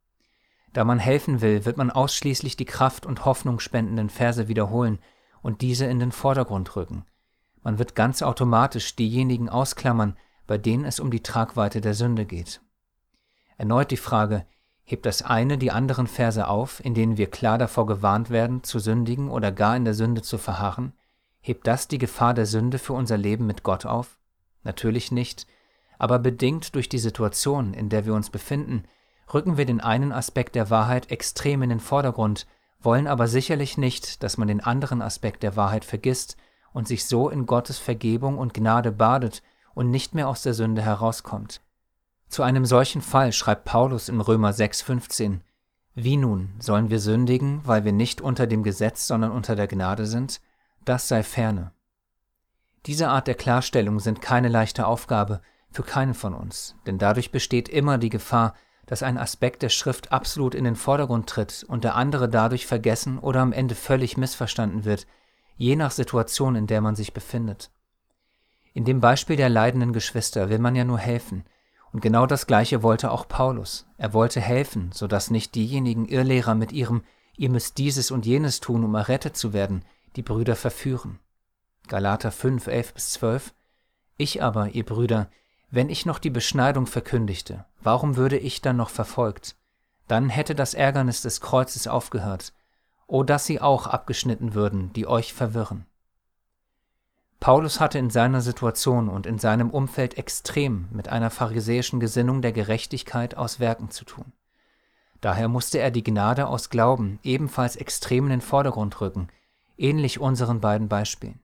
Da 0.77 0.85
man 0.85 0.99
helfen 0.99 1.41
will, 1.41 1.65
wird 1.65 1.77
man 1.77 1.89
ausschließlich 1.89 2.55
die 2.55 2.65
Kraft 2.65 3.07
und 3.07 3.25
Hoffnung 3.25 3.59
spendenden 3.59 4.11
Verse 4.11 4.47
wiederholen 4.47 4.99
und 5.41 5.61
diese 5.61 5.87
in 5.87 5.97
den 5.97 6.11
Vordergrund 6.11 6.75
rücken. 6.75 7.03
Man 7.63 7.79
wird 7.79 7.95
ganz 7.95 8.21
automatisch 8.21 8.95
diejenigen 8.95 9.49
ausklammern, 9.49 10.15
bei 10.45 10.59
denen 10.59 10.85
es 10.85 10.99
um 10.99 11.09
die 11.09 11.23
Tragweite 11.23 11.81
der 11.81 11.95
Sünde 11.95 12.25
geht. 12.25 12.61
Erneut 13.57 13.89
die 13.89 13.97
Frage, 13.97 14.45
hebt 14.83 15.07
das 15.07 15.23
eine 15.23 15.57
die 15.57 15.71
anderen 15.71 16.05
Verse 16.05 16.47
auf, 16.47 16.79
in 16.85 16.93
denen 16.93 17.17
wir 17.17 17.31
klar 17.31 17.57
davor 17.57 17.87
gewarnt 17.87 18.29
werden, 18.29 18.61
zu 18.61 18.77
sündigen 18.77 19.31
oder 19.31 19.51
gar 19.51 19.75
in 19.75 19.83
der 19.83 19.95
Sünde 19.95 20.21
zu 20.21 20.37
verharren? 20.37 20.93
Hebt 21.41 21.65
das 21.65 21.87
die 21.87 21.97
Gefahr 21.97 22.35
der 22.35 22.45
Sünde 22.45 22.77
für 22.77 22.93
unser 22.93 23.17
Leben 23.17 23.47
mit 23.47 23.63
Gott 23.63 23.87
auf? 23.87 24.19
Natürlich 24.61 25.11
nicht, 25.11 25.47
aber 25.97 26.19
bedingt 26.19 26.75
durch 26.75 26.87
die 26.87 26.99
Situation, 26.99 27.73
in 27.73 27.89
der 27.89 28.05
wir 28.05 28.13
uns 28.13 28.29
befinden, 28.29 28.83
rücken 29.33 29.57
wir 29.57 29.65
den 29.65 29.81
einen 29.81 30.11
Aspekt 30.11 30.55
der 30.55 30.69
Wahrheit 30.69 31.11
extrem 31.11 31.61
in 31.61 31.69
den 31.69 31.79
Vordergrund, 31.79 32.47
wollen 32.81 33.07
aber 33.07 33.27
sicherlich 33.27 33.77
nicht, 33.77 34.23
dass 34.23 34.37
man 34.37 34.47
den 34.47 34.61
anderen 34.61 35.01
Aspekt 35.01 35.43
der 35.43 35.55
Wahrheit 35.55 35.83
vergisst 35.83 36.37
und 36.73 36.87
sich 36.87 37.05
so 37.05 37.29
in 37.29 37.45
Gottes 37.45 37.79
Vergebung 37.79 38.37
und 38.37 38.53
Gnade 38.53 38.91
badet 38.91 39.41
und 39.73 39.89
nicht 39.89 40.15
mehr 40.15 40.27
aus 40.27 40.43
der 40.43 40.53
Sünde 40.53 40.81
herauskommt. 40.81 41.61
Zu 42.29 42.43
einem 42.43 42.65
solchen 42.65 43.01
Fall 43.01 43.31
schreibt 43.31 43.65
Paulus 43.65 44.09
in 44.09 44.21
Römer 44.21 44.51
6,15: 44.51 45.39
Wie 45.95 46.17
nun, 46.17 46.53
sollen 46.59 46.89
wir 46.89 46.99
sündigen, 46.99 47.61
weil 47.63 47.85
wir 47.85 47.93
nicht 47.93 48.21
unter 48.21 48.47
dem 48.47 48.63
Gesetz, 48.63 49.07
sondern 49.07 49.31
unter 49.31 49.55
der 49.55 49.67
Gnade 49.67 50.05
sind? 50.05 50.41
Das 50.85 51.07
sei 51.07 51.23
ferne. 51.23 51.71
Diese 52.85 53.09
Art 53.09 53.27
der 53.27 53.35
Klarstellung 53.35 53.99
sind 53.99 54.21
keine 54.21 54.47
leichte 54.47 54.87
Aufgabe 54.87 55.41
für 55.71 55.83
keinen 55.83 56.13
von 56.13 56.33
uns, 56.33 56.75
denn 56.85 56.97
dadurch 56.97 57.31
besteht 57.31 57.69
immer 57.69 57.97
die 57.97 58.09
Gefahr, 58.09 58.53
dass 58.87 59.03
ein 59.03 59.19
Aspekt 59.19 59.61
der 59.61 59.69
Schrift 59.69 60.11
absolut 60.11 60.55
in 60.55 60.63
den 60.63 60.75
Vordergrund 60.75 61.29
tritt 61.29 61.63
und 61.67 61.83
der 61.83 61.95
andere 61.95 62.27
dadurch 62.27 62.65
vergessen 62.65 63.19
oder 63.19 63.41
am 63.41 63.53
Ende 63.53 63.75
völlig 63.75 64.17
missverstanden 64.17 64.85
wird, 64.85 65.05
je 65.57 65.75
nach 65.75 65.91
Situation, 65.91 66.55
in 66.55 66.65
der 66.65 66.81
man 66.81 66.95
sich 66.95 67.13
befindet. 67.13 67.69
In 68.73 68.85
dem 68.85 68.99
Beispiel 68.99 69.35
der 69.35 69.49
leidenden 69.49 69.93
Geschwister 69.93 70.49
will 70.49 70.59
man 70.59 70.75
ja 70.75 70.83
nur 70.83 70.99
helfen, 70.99 71.45
und 71.93 72.01
genau 72.01 72.25
das 72.25 72.47
Gleiche 72.47 72.83
wollte 72.83 73.11
auch 73.11 73.27
Paulus. 73.27 73.85
Er 73.97 74.13
wollte 74.13 74.41
helfen, 74.41 74.91
so 74.93 75.07
dass 75.07 75.31
nicht 75.31 75.55
diejenigen 75.55 76.05
Irrlehrer 76.05 76.53
mit 76.53 76.71
ihrem 76.71 77.03
Ihr 77.37 77.51
müsst 77.51 77.77
dieses 77.77 78.09
und 78.09 78.25
jenes 78.25 78.59
tun, 78.59 78.83
um 78.83 78.95
errettet 78.95 79.37
zu 79.37 79.53
werden, 79.53 79.85
die 80.15 80.23
Brüder 80.23 80.55
verführen. 80.55 81.19
Galater 81.87 82.31
5, 82.31 82.65
11 82.65 82.93
bis 82.95 83.11
12 83.11 83.53
Ich 84.17 84.41
aber, 84.41 84.69
ihr 84.69 84.83
Brüder, 84.83 85.29
wenn 85.69 85.89
ich 85.89 86.05
noch 86.05 86.19
die 86.19 86.29
Beschneidung 86.29 86.87
verkündigte, 86.87 87.65
warum 87.81 88.15
würde 88.15 88.37
ich 88.37 88.61
dann 88.61 88.77
noch 88.77 88.89
verfolgt? 88.89 89.55
Dann 90.07 90.29
hätte 90.29 90.55
das 90.55 90.73
Ärgernis 90.73 91.21
des 91.21 91.41
Kreuzes 91.41 91.87
aufgehört. 91.87 92.53
o 93.09 93.23
dass 93.23 93.45
sie 93.45 93.61
auch 93.61 93.87
abgeschnitten 93.87 94.53
würden, 94.53 94.91
die 94.91 95.07
euch 95.07 95.33
verwirren. 95.33 95.85
Paulus 97.39 97.79
hatte 97.79 97.99
in 97.99 98.09
seiner 98.09 98.41
Situation 98.41 99.07
und 99.07 99.25
in 99.25 99.39
seinem 99.39 99.69
Umfeld 99.69 100.17
extrem 100.17 100.89
mit 100.91 101.07
einer 101.07 101.29
pharisäischen 101.29 102.01
Gesinnung 102.01 102.41
der 102.41 102.51
Gerechtigkeit 102.51 103.37
aus 103.37 103.61
Werken 103.61 103.91
zu 103.91 104.03
tun. 104.03 104.33
Daher 105.21 105.47
musste 105.47 105.79
er 105.79 105.91
die 105.91 106.03
Gnade 106.03 106.47
aus 106.47 106.69
Glauben 106.69 107.19
ebenfalls 107.23 107.75
extrem 107.75 108.25
in 108.25 108.31
den 108.31 108.41
Vordergrund 108.41 108.99
rücken, 108.99 109.29
ähnlich 109.77 110.19
unseren 110.19 110.59
beiden 110.59 110.89
Beispielen. 110.89 111.39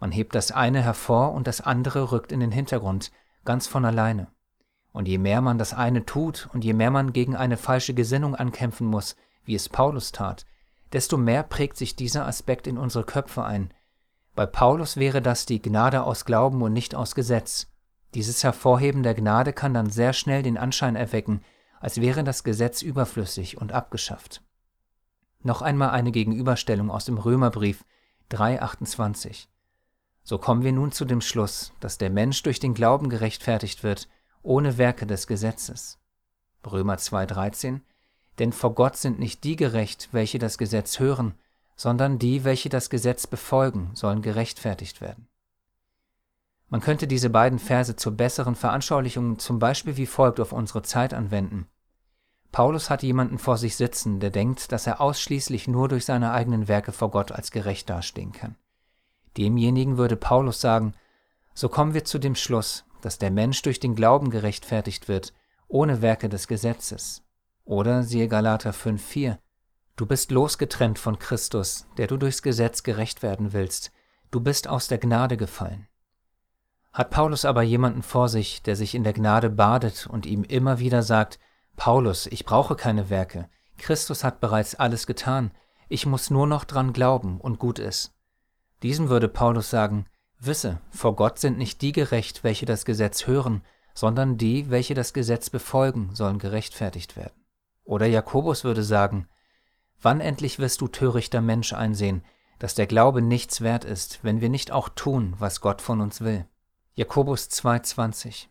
Man 0.00 0.10
hebt 0.10 0.34
das 0.34 0.50
eine 0.50 0.82
hervor 0.82 1.32
und 1.32 1.46
das 1.46 1.60
andere 1.60 2.12
rückt 2.12 2.32
in 2.32 2.40
den 2.40 2.52
Hintergrund, 2.52 3.12
ganz 3.46 3.66
von 3.66 3.86
alleine. 3.86 4.28
Und 4.92 5.08
je 5.08 5.18
mehr 5.18 5.40
man 5.40 5.56
das 5.56 5.72
eine 5.72 6.04
tut 6.04 6.48
und 6.52 6.64
je 6.64 6.74
mehr 6.74 6.90
man 6.90 7.14
gegen 7.14 7.34
eine 7.34 7.56
falsche 7.56 7.94
Gesinnung 7.94 8.34
ankämpfen 8.34 8.86
muss, 8.86 9.16
wie 9.44 9.54
es 9.54 9.70
Paulus 9.70 10.12
tat, 10.12 10.44
desto 10.92 11.16
mehr 11.16 11.42
prägt 11.42 11.76
sich 11.76 11.96
dieser 11.96 12.26
Aspekt 12.26 12.66
in 12.66 12.76
unsere 12.76 13.04
Köpfe 13.04 13.44
ein. 13.44 13.72
Bei 14.34 14.44
Paulus 14.46 14.96
wäre 14.98 15.22
das 15.22 15.46
die 15.46 15.62
Gnade 15.62 16.02
aus 16.02 16.24
Glauben 16.24 16.60
und 16.60 16.74
nicht 16.74 16.94
aus 16.94 17.14
Gesetz. 17.14 17.68
Dieses 18.14 18.44
Hervorheben 18.44 19.02
der 19.02 19.14
Gnade 19.14 19.52
kann 19.52 19.74
dann 19.74 19.90
sehr 19.90 20.12
schnell 20.12 20.42
den 20.42 20.58
Anschein 20.58 20.96
erwecken, 20.96 21.42
als 21.80 22.00
wäre 22.00 22.24
das 22.24 22.44
Gesetz 22.44 22.82
überflüssig 22.82 23.58
und 23.58 23.72
abgeschafft. 23.72 24.42
Noch 25.42 25.62
einmal 25.62 25.90
eine 25.90 26.12
Gegenüberstellung 26.12 26.90
aus 26.90 27.04
dem 27.04 27.18
Römerbrief 27.18 27.84
3.28. 28.30 29.46
So 30.28 30.38
kommen 30.38 30.64
wir 30.64 30.72
nun 30.72 30.90
zu 30.90 31.04
dem 31.04 31.20
Schluss, 31.20 31.72
dass 31.78 31.98
der 31.98 32.10
Mensch 32.10 32.42
durch 32.42 32.58
den 32.58 32.74
Glauben 32.74 33.10
gerechtfertigt 33.10 33.84
wird, 33.84 34.08
ohne 34.42 34.76
Werke 34.76 35.06
des 35.06 35.28
Gesetzes. 35.28 36.00
Römer 36.66 36.96
2.13 36.96 37.78
Denn 38.40 38.52
vor 38.52 38.74
Gott 38.74 38.96
sind 38.96 39.20
nicht 39.20 39.44
die 39.44 39.54
gerecht, 39.54 40.08
welche 40.10 40.40
das 40.40 40.58
Gesetz 40.58 40.98
hören, 40.98 41.34
sondern 41.76 42.18
die, 42.18 42.42
welche 42.42 42.68
das 42.68 42.90
Gesetz 42.90 43.28
befolgen, 43.28 43.92
sollen 43.94 44.20
gerechtfertigt 44.20 45.00
werden. 45.00 45.28
Man 46.70 46.80
könnte 46.80 47.06
diese 47.06 47.30
beiden 47.30 47.60
Verse 47.60 47.94
zur 47.94 48.16
besseren 48.16 48.56
Veranschaulichung 48.56 49.38
zum 49.38 49.60
Beispiel 49.60 49.96
wie 49.96 50.06
folgt 50.06 50.40
auf 50.40 50.50
unsere 50.50 50.82
Zeit 50.82 51.14
anwenden. 51.14 51.68
Paulus 52.50 52.90
hat 52.90 53.04
jemanden 53.04 53.38
vor 53.38 53.58
sich 53.58 53.76
sitzen, 53.76 54.18
der 54.18 54.30
denkt, 54.30 54.72
dass 54.72 54.88
er 54.88 55.00
ausschließlich 55.00 55.68
nur 55.68 55.86
durch 55.86 56.04
seine 56.04 56.32
eigenen 56.32 56.66
Werke 56.66 56.90
vor 56.90 57.12
Gott 57.12 57.30
als 57.30 57.52
gerecht 57.52 57.88
dastehen 57.88 58.32
kann. 58.32 58.56
Demjenigen 59.36 59.98
würde 59.98 60.16
Paulus 60.16 60.60
sagen, 60.60 60.94
so 61.54 61.68
kommen 61.68 61.94
wir 61.94 62.04
zu 62.04 62.18
dem 62.18 62.34
Schluss, 62.34 62.84
dass 63.00 63.18
der 63.18 63.30
Mensch 63.30 63.62
durch 63.62 63.80
den 63.80 63.94
Glauben 63.94 64.30
gerechtfertigt 64.30 65.08
wird, 65.08 65.32
ohne 65.68 66.02
Werke 66.02 66.28
des 66.28 66.48
Gesetzes. 66.48 67.22
Oder 67.64 68.02
siehe 68.02 68.28
Galater 68.28 68.70
5,4, 68.70 69.38
du 69.96 70.06
bist 70.06 70.30
losgetrennt 70.30 70.98
von 70.98 71.18
Christus, 71.18 71.86
der 71.96 72.06
du 72.06 72.16
durchs 72.16 72.42
Gesetz 72.42 72.82
gerecht 72.82 73.22
werden 73.22 73.52
willst, 73.52 73.92
du 74.30 74.40
bist 74.40 74.68
aus 74.68 74.88
der 74.88 74.98
Gnade 74.98 75.36
gefallen. 75.36 75.88
Hat 76.92 77.10
Paulus 77.10 77.44
aber 77.44 77.62
jemanden 77.62 78.02
vor 78.02 78.28
sich, 78.28 78.62
der 78.62 78.76
sich 78.76 78.94
in 78.94 79.04
der 79.04 79.12
Gnade 79.12 79.50
badet 79.50 80.06
und 80.06 80.24
ihm 80.24 80.44
immer 80.44 80.78
wieder 80.78 81.02
sagt, 81.02 81.38
Paulus, 81.76 82.26
ich 82.26 82.46
brauche 82.46 82.74
keine 82.74 83.10
Werke, 83.10 83.50
Christus 83.76 84.24
hat 84.24 84.40
bereits 84.40 84.74
alles 84.74 85.06
getan, 85.06 85.50
ich 85.88 86.06
muss 86.06 86.30
nur 86.30 86.46
noch 86.46 86.64
dran 86.64 86.92
glauben 86.92 87.40
und 87.40 87.58
gut 87.58 87.78
ist. 87.78 88.15
Diesem 88.82 89.08
würde 89.08 89.28
Paulus 89.28 89.70
sagen, 89.70 90.06
Wisse, 90.38 90.80
vor 90.90 91.16
Gott 91.16 91.38
sind 91.38 91.58
nicht 91.58 91.80
die 91.82 91.92
gerecht, 91.92 92.44
welche 92.44 92.66
das 92.66 92.84
Gesetz 92.84 93.26
hören, 93.26 93.62
sondern 93.94 94.36
die, 94.36 94.70
welche 94.70 94.94
das 94.94 95.12
Gesetz 95.12 95.48
befolgen, 95.48 96.14
sollen 96.14 96.38
gerechtfertigt 96.38 97.16
werden. 97.16 97.44
Oder 97.84 98.06
Jakobus 98.06 98.64
würde 98.64 98.82
sagen, 98.82 99.28
Wann 100.00 100.20
endlich 100.20 100.58
wirst 100.58 100.80
du 100.80 100.88
törichter 100.88 101.40
Mensch 101.40 101.72
einsehen, 101.72 102.22
dass 102.58 102.74
der 102.74 102.86
Glaube 102.86 103.22
nichts 103.22 103.60
wert 103.60 103.84
ist, 103.84 104.20
wenn 104.22 104.40
wir 104.40 104.48
nicht 104.48 104.70
auch 104.70 104.88
tun, 104.88 105.34
was 105.38 105.60
Gott 105.60 105.80
von 105.80 106.00
uns 106.00 106.20
will? 106.20 106.46
Jakobus 106.94 107.48
2,20 107.48 108.46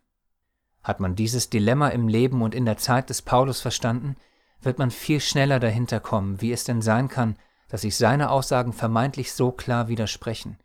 Hat 0.83 0.99
man 0.99 1.15
dieses 1.15 1.49
Dilemma 1.49 1.89
im 1.89 2.07
Leben 2.07 2.41
und 2.41 2.53
in 2.53 2.65
der 2.65 2.77
Zeit 2.77 3.09
des 3.09 3.21
Paulus 3.21 3.61
verstanden, 3.61 4.15
wird 4.61 4.79
man 4.79 4.91
viel 4.91 5.19
schneller 5.19 5.59
dahinter 5.59 5.99
kommen, 5.99 6.41
wie 6.41 6.51
es 6.51 6.63
denn 6.63 6.81
sein 6.81 7.07
kann, 7.07 7.37
dass 7.67 7.81
sich 7.81 7.95
seine 7.97 8.29
Aussagen 8.29 8.73
vermeintlich 8.73 9.33
so 9.33 9.51
klar 9.51 9.87
widersprechen. 9.87 10.57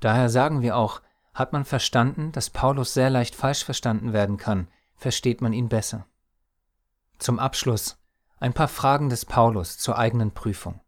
Daher 0.00 0.28
sagen 0.28 0.62
wir 0.62 0.76
auch, 0.76 1.00
hat 1.32 1.52
man 1.52 1.64
verstanden, 1.64 2.32
dass 2.32 2.50
Paulus 2.50 2.94
sehr 2.94 3.10
leicht 3.10 3.34
falsch 3.34 3.64
verstanden 3.64 4.12
werden 4.12 4.36
kann, 4.36 4.68
versteht 4.96 5.40
man 5.40 5.52
ihn 5.52 5.68
besser. 5.68 6.06
Zum 7.18 7.38
Abschluss 7.38 7.98
ein 8.38 8.52
paar 8.52 8.68
Fragen 8.68 9.08
des 9.08 9.24
Paulus 9.24 9.78
zur 9.78 9.96
eigenen 9.96 10.32
Prüfung. 10.32 10.80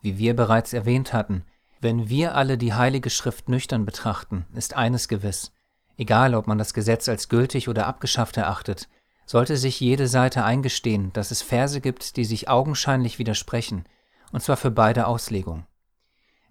Wie 0.00 0.18
wir 0.18 0.34
bereits 0.34 0.72
erwähnt 0.72 1.12
hatten, 1.12 1.44
wenn 1.80 2.08
wir 2.08 2.34
alle 2.34 2.58
die 2.58 2.74
Heilige 2.74 3.10
Schrift 3.10 3.48
nüchtern 3.48 3.84
betrachten, 3.84 4.46
ist 4.54 4.74
eines 4.74 5.08
gewiss, 5.08 5.52
egal 5.96 6.34
ob 6.34 6.46
man 6.46 6.58
das 6.58 6.74
Gesetz 6.74 7.08
als 7.08 7.28
gültig 7.28 7.68
oder 7.68 7.86
abgeschafft 7.86 8.36
erachtet, 8.36 8.88
sollte 9.26 9.56
sich 9.56 9.80
jede 9.80 10.08
Seite 10.08 10.44
eingestehen, 10.44 11.12
dass 11.12 11.30
es 11.30 11.42
Verse 11.42 11.80
gibt, 11.80 12.16
die 12.16 12.24
sich 12.24 12.48
augenscheinlich 12.48 13.18
widersprechen, 13.18 13.84
und 14.32 14.42
zwar 14.42 14.56
für 14.56 14.70
beide 14.70 15.06
Auslegungen. 15.06 15.66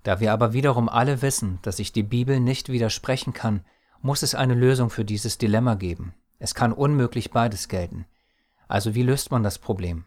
Da 0.04 0.20
wir 0.20 0.32
aber 0.34 0.54
wiederum 0.54 0.90
alle 0.90 1.22
wissen, 1.22 1.60
dass 1.62 1.78
sich 1.78 1.92
die 1.92 2.04
Bibel 2.04 2.40
nicht 2.40 2.70
widersprechen 2.70 3.34
kann, 3.34 3.66
muss 4.02 4.24
es 4.24 4.34
eine 4.34 4.56
Lösung 4.56 4.90
für 4.90 5.06
dieses 5.06 5.38
Dilemma 5.38 5.76
geben. 5.76 6.14
Es 6.40 6.56
kann 6.56 6.74
unmöglich 6.74 7.32
beides 7.32 7.68
gelten. 7.68 8.06
Also 8.68 8.96
wie 8.96 9.04
löst 9.04 9.32
man 9.32 9.44
das 9.44 9.60
Problem? 9.60 10.06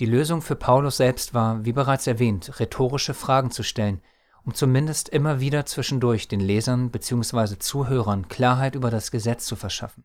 Die 0.00 0.06
Lösung 0.06 0.40
für 0.40 0.56
Paulus 0.56 0.98
selbst 0.98 1.34
war, 1.34 1.64
wie 1.64 1.72
bereits 1.72 2.06
erwähnt, 2.06 2.58
rhetorische 2.60 3.14
Fragen 3.14 3.50
zu 3.50 3.62
stellen, 3.62 4.00
um 4.44 4.54
zumindest 4.54 5.08
immer 5.08 5.40
wieder 5.40 5.66
zwischendurch 5.66 6.28
den 6.28 6.40
Lesern 6.40 6.90
bzw. 6.90 7.58
Zuhörern 7.58 8.28
Klarheit 8.28 8.74
über 8.74 8.90
das 8.90 9.10
Gesetz 9.10 9.44
zu 9.44 9.56
verschaffen. 9.56 10.04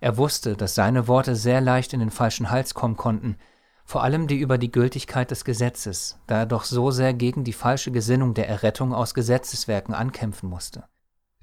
Er 0.00 0.16
wusste, 0.16 0.56
dass 0.56 0.74
seine 0.74 1.08
Worte 1.08 1.34
sehr 1.34 1.60
leicht 1.60 1.94
in 1.94 2.00
den 2.00 2.10
falschen 2.10 2.50
Hals 2.50 2.74
kommen 2.74 2.96
konnten 2.96 3.36
vor 3.84 4.02
allem 4.02 4.26
die 4.26 4.38
über 4.38 4.58
die 4.58 4.72
Gültigkeit 4.72 5.30
des 5.30 5.44
Gesetzes, 5.44 6.18
da 6.26 6.38
er 6.38 6.46
doch 6.46 6.64
so 6.64 6.90
sehr 6.90 7.12
gegen 7.12 7.44
die 7.44 7.52
falsche 7.52 7.92
Gesinnung 7.92 8.34
der 8.34 8.48
Errettung 8.48 8.94
aus 8.94 9.14
Gesetzeswerken 9.14 9.94
ankämpfen 9.94 10.48
musste. 10.48 10.84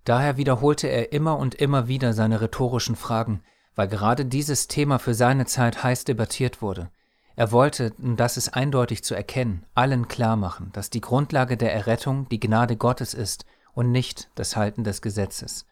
Daher 0.04 0.38
wiederholte 0.38 0.88
er 0.88 1.14
immer 1.14 1.38
und 1.38 1.56
immer 1.56 1.88
wieder 1.88 2.14
seine 2.14 2.42
rhetorischen 2.42 2.96
Fragen, 2.96 3.44
weil 3.76 3.88
gerade 3.88 4.26
dieses 4.26 4.68
Thema 4.68 4.98
für 4.98 5.14
seine 5.14 5.46
Zeit 5.46 5.84
heiß 5.84 6.04
debattiert 6.04 6.62
wurde. 6.62 6.90
Er 7.36 7.52
wollte, 7.52 7.94
um 8.00 8.18
das 8.18 8.36
ist 8.38 8.50
eindeutig 8.50 9.04
zu 9.04 9.16
erkennen, 9.16 9.66
allen 9.74 10.08
klar 10.08 10.36
machen, 10.36 10.72
dass 10.74 10.90
die 10.90 11.02
Grundlage 11.02 11.58
der 11.58 11.74
Errettung 11.74 12.28
die 12.30 12.40
Gnade 12.40 12.76
Gottes 12.76 13.14
ist 13.14 13.46
und 13.74 13.92
nicht 13.92 14.30
das 14.36 14.56
Halten 14.56 14.84
des 14.84 15.02
Gesetzes. 15.02 15.66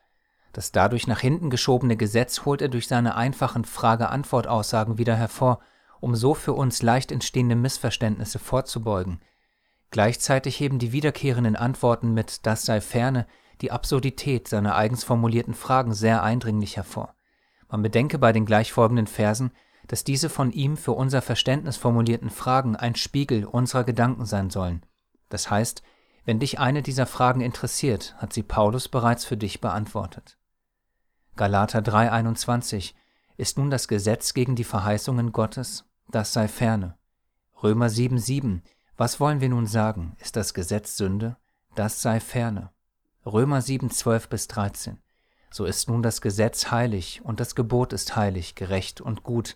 Das 0.53 0.71
dadurch 0.71 1.05
nach 1.07 1.19
hinten 1.19 1.49
geschobene 1.49 1.97
Gesetz 1.97 2.45
holt 2.45 2.61
er 2.61 2.69
durch 2.69 2.87
seine 2.87 3.15
einfachen 3.15 3.65
Frage-Antwort-Aussagen 3.65 4.97
wieder 4.97 5.15
hervor 5.15 5.59
um 6.01 6.15
so 6.15 6.33
für 6.33 6.53
uns 6.53 6.81
leicht 6.81 7.11
entstehende 7.11 7.55
Missverständnisse 7.55 8.39
vorzubeugen. 8.39 9.21
Gleichzeitig 9.91 10.59
heben 10.59 10.79
die 10.79 10.91
wiederkehrenden 10.91 11.55
Antworten 11.55 12.13
mit 12.13 12.45
Das 12.45 12.65
sei 12.65 12.81
ferne 12.81 13.25
die 13.61 13.71
Absurdität 13.71 14.47
seiner 14.47 14.75
eigens 14.75 15.03
formulierten 15.03 15.53
Fragen 15.53 15.93
sehr 15.93 16.23
eindringlich 16.23 16.77
hervor. 16.77 17.15
Man 17.67 17.81
bedenke 17.81 18.17
bei 18.17 18.31
den 18.31 18.45
gleichfolgenden 18.45 19.07
Versen, 19.07 19.51
dass 19.87 20.03
diese 20.03 20.29
von 20.29 20.51
ihm 20.51 20.77
für 20.77 20.91
unser 20.91 21.21
Verständnis 21.21 21.77
formulierten 21.77 22.29
Fragen 22.29 22.75
ein 22.75 22.95
Spiegel 22.95 23.45
unserer 23.45 23.83
Gedanken 23.83 24.25
sein 24.25 24.49
sollen. 24.49 24.85
Das 25.29 25.49
heißt, 25.49 25.83
wenn 26.25 26.39
dich 26.39 26.59
eine 26.59 26.83
dieser 26.83 27.07
Fragen 27.07 27.41
interessiert, 27.41 28.15
hat 28.17 28.33
sie 28.33 28.43
Paulus 28.43 28.87
bereits 28.87 29.25
für 29.25 29.37
dich 29.37 29.61
beantwortet. 29.61 30.37
Galater 31.35 31.79
3:21 31.79 32.93
Ist 33.37 33.57
nun 33.57 33.69
das 33.69 33.87
Gesetz 33.87 34.33
gegen 34.33 34.55
die 34.55 34.63
Verheißungen 34.63 35.31
Gottes? 35.31 35.88
Das 36.11 36.33
sei 36.33 36.47
ferne. 36.47 36.97
Römer 37.61 37.87
7,7 37.87 38.61
Was 38.97 39.19
wollen 39.19 39.41
wir 39.41 39.49
nun 39.49 39.67
sagen? 39.67 40.15
Ist 40.19 40.35
das 40.35 40.53
Gesetz 40.53 40.97
Sünde? 40.97 41.37
Das 41.75 42.01
sei 42.01 42.19
ferne. 42.19 42.71
Römer 43.25 43.59
7,12 43.59 44.29
bis 44.29 44.47
13 44.47 44.97
So 45.51 45.65
ist 45.65 45.87
nun 45.87 46.01
das 46.01 46.21
Gesetz 46.21 46.71
heilig 46.71 47.21
und 47.23 47.39
das 47.39 47.53
Gebot 47.55 47.93
ist 47.93 48.15
heilig, 48.15 48.55
gerecht 48.55 49.01
und 49.01 49.23
gut. 49.23 49.55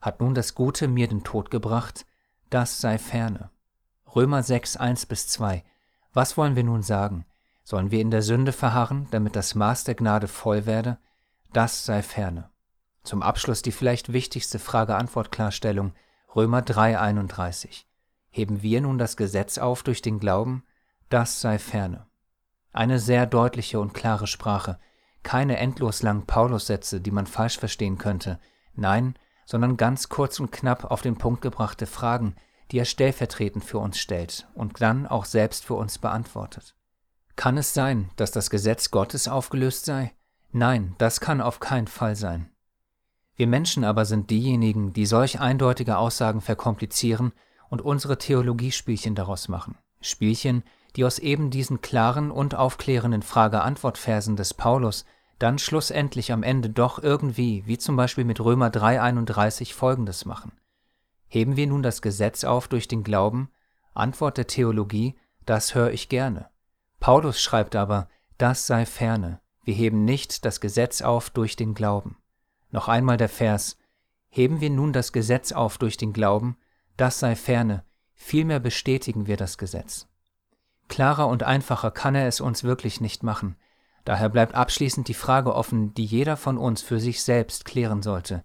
Hat 0.00 0.20
nun 0.20 0.34
das 0.34 0.54
Gute 0.54 0.88
mir 0.88 1.08
den 1.08 1.24
Tod 1.24 1.50
gebracht? 1.50 2.04
Das 2.50 2.80
sei 2.80 2.98
ferne. 2.98 3.50
Römer 4.14 4.42
6, 4.42 4.76
1 4.76 5.06
bis 5.06 5.28
2 5.28 5.64
Was 6.12 6.36
wollen 6.36 6.56
wir 6.56 6.64
nun 6.64 6.82
sagen? 6.82 7.26
Sollen 7.64 7.90
wir 7.90 8.00
in 8.00 8.10
der 8.10 8.22
Sünde 8.22 8.52
verharren, 8.52 9.06
damit 9.12 9.36
das 9.36 9.54
Maß 9.54 9.84
der 9.84 9.94
Gnade 9.94 10.26
voll 10.26 10.66
werde? 10.66 10.98
Das 11.52 11.84
sei 11.84 12.02
ferne. 12.02 12.51
Zum 13.02 13.22
Abschluss 13.22 13.62
die 13.62 13.72
vielleicht 13.72 14.12
wichtigste 14.12 14.58
Frage-Antwort-Klarstellung 14.58 15.92
Römer 16.34 16.60
3,31. 16.60 17.84
Heben 18.30 18.62
wir 18.62 18.80
nun 18.80 18.98
das 18.98 19.16
Gesetz 19.16 19.58
auf 19.58 19.82
durch 19.82 20.02
den 20.02 20.18
Glauben? 20.18 20.64
Das 21.08 21.40
sei 21.40 21.58
ferne. 21.58 22.06
Eine 22.72 22.98
sehr 22.98 23.26
deutliche 23.26 23.80
und 23.80 23.92
klare 23.92 24.26
Sprache, 24.26 24.78
keine 25.22 25.58
endlos 25.58 26.02
langen 26.02 26.26
Paulussätze, 26.26 27.00
die 27.00 27.10
man 27.10 27.26
falsch 27.26 27.58
verstehen 27.58 27.98
könnte, 27.98 28.40
nein, 28.74 29.14
sondern 29.44 29.76
ganz 29.76 30.08
kurz 30.08 30.40
und 30.40 30.52
knapp 30.52 30.84
auf 30.90 31.02
den 31.02 31.18
Punkt 31.18 31.42
gebrachte 31.42 31.86
Fragen, 31.86 32.36
die 32.70 32.78
er 32.78 32.86
stellvertretend 32.86 33.64
für 33.64 33.78
uns 33.78 33.98
stellt 33.98 34.48
und 34.54 34.80
dann 34.80 35.06
auch 35.06 35.26
selbst 35.26 35.64
für 35.64 35.74
uns 35.74 35.98
beantwortet. 35.98 36.74
Kann 37.36 37.58
es 37.58 37.74
sein, 37.74 38.10
dass 38.16 38.30
das 38.30 38.48
Gesetz 38.48 38.90
Gottes 38.90 39.28
aufgelöst 39.28 39.84
sei? 39.84 40.12
Nein, 40.52 40.94
das 40.98 41.20
kann 41.20 41.40
auf 41.40 41.60
keinen 41.60 41.86
Fall 41.86 42.16
sein. 42.16 42.51
Wir 43.42 43.48
Menschen 43.48 43.82
aber 43.82 44.04
sind 44.04 44.30
diejenigen, 44.30 44.92
die 44.92 45.04
solch 45.04 45.40
eindeutige 45.40 45.98
Aussagen 45.98 46.40
verkomplizieren 46.40 47.32
und 47.70 47.82
unsere 47.82 48.16
Theologiespielchen 48.16 49.16
daraus 49.16 49.48
machen. 49.48 49.76
Spielchen, 50.00 50.62
die 50.94 51.04
aus 51.04 51.18
eben 51.18 51.50
diesen 51.50 51.80
klaren 51.80 52.30
und 52.30 52.54
aufklärenden 52.54 53.22
Frage-Antwort-Versen 53.22 54.36
des 54.36 54.54
Paulus 54.54 55.06
dann 55.40 55.58
schlussendlich 55.58 56.30
am 56.30 56.44
Ende 56.44 56.70
doch 56.70 57.02
irgendwie, 57.02 57.64
wie 57.66 57.78
zum 57.78 57.96
Beispiel 57.96 58.22
mit 58.22 58.38
Römer 58.38 58.68
3,31 58.68 59.74
folgendes 59.74 60.24
machen. 60.24 60.52
Heben 61.26 61.56
wir 61.56 61.66
nun 61.66 61.82
das 61.82 62.00
Gesetz 62.00 62.44
auf 62.44 62.68
durch 62.68 62.86
den 62.86 63.02
Glauben? 63.02 63.50
Antwort 63.92 64.36
der 64.36 64.46
Theologie, 64.46 65.16
das 65.46 65.74
höre 65.74 65.90
ich 65.90 66.08
gerne. 66.08 66.48
Paulus 67.00 67.42
schreibt 67.42 67.74
aber, 67.74 68.08
das 68.38 68.68
sei 68.68 68.86
ferne, 68.86 69.40
wir 69.64 69.74
heben 69.74 70.04
nicht 70.04 70.44
das 70.44 70.60
Gesetz 70.60 71.02
auf 71.02 71.30
durch 71.30 71.56
den 71.56 71.74
Glauben. 71.74 72.18
Noch 72.72 72.88
einmal 72.88 73.16
der 73.16 73.28
Vers, 73.28 73.78
heben 74.28 74.60
wir 74.60 74.70
nun 74.70 74.92
das 74.92 75.12
Gesetz 75.12 75.52
auf 75.52 75.78
durch 75.78 75.96
den 75.96 76.12
Glauben, 76.12 76.56
das 76.96 77.20
sei 77.20 77.36
ferne, 77.36 77.84
vielmehr 78.14 78.58
bestätigen 78.58 79.28
wir 79.28 79.36
das 79.36 79.56
Gesetz. 79.56 80.08
Klarer 80.88 81.28
und 81.28 81.44
einfacher 81.44 81.92
kann 81.92 82.16
er 82.16 82.26
es 82.26 82.40
uns 82.40 82.64
wirklich 82.64 83.00
nicht 83.00 83.22
machen, 83.22 83.54
daher 84.04 84.28
bleibt 84.28 84.56
abschließend 84.56 85.06
die 85.06 85.14
Frage 85.14 85.54
offen, 85.54 85.94
die 85.94 86.04
jeder 86.04 86.36
von 86.36 86.58
uns 86.58 86.82
für 86.82 86.98
sich 86.98 87.22
selbst 87.22 87.64
klären 87.64 88.02
sollte. 88.02 88.42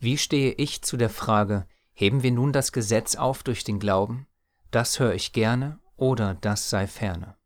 Wie 0.00 0.18
stehe 0.18 0.50
ich 0.52 0.82
zu 0.82 0.96
der 0.96 1.10
Frage, 1.10 1.68
Heben 2.00 2.22
wir 2.22 2.30
nun 2.30 2.52
das 2.52 2.70
Gesetz 2.70 3.16
auf 3.16 3.42
durch 3.42 3.64
den 3.64 3.80
Glauben? 3.80 4.28
Das 4.70 5.00
höre 5.00 5.14
ich 5.14 5.32
gerne 5.32 5.80
oder 5.96 6.34
das 6.34 6.70
sei 6.70 6.86
ferne. 6.86 7.37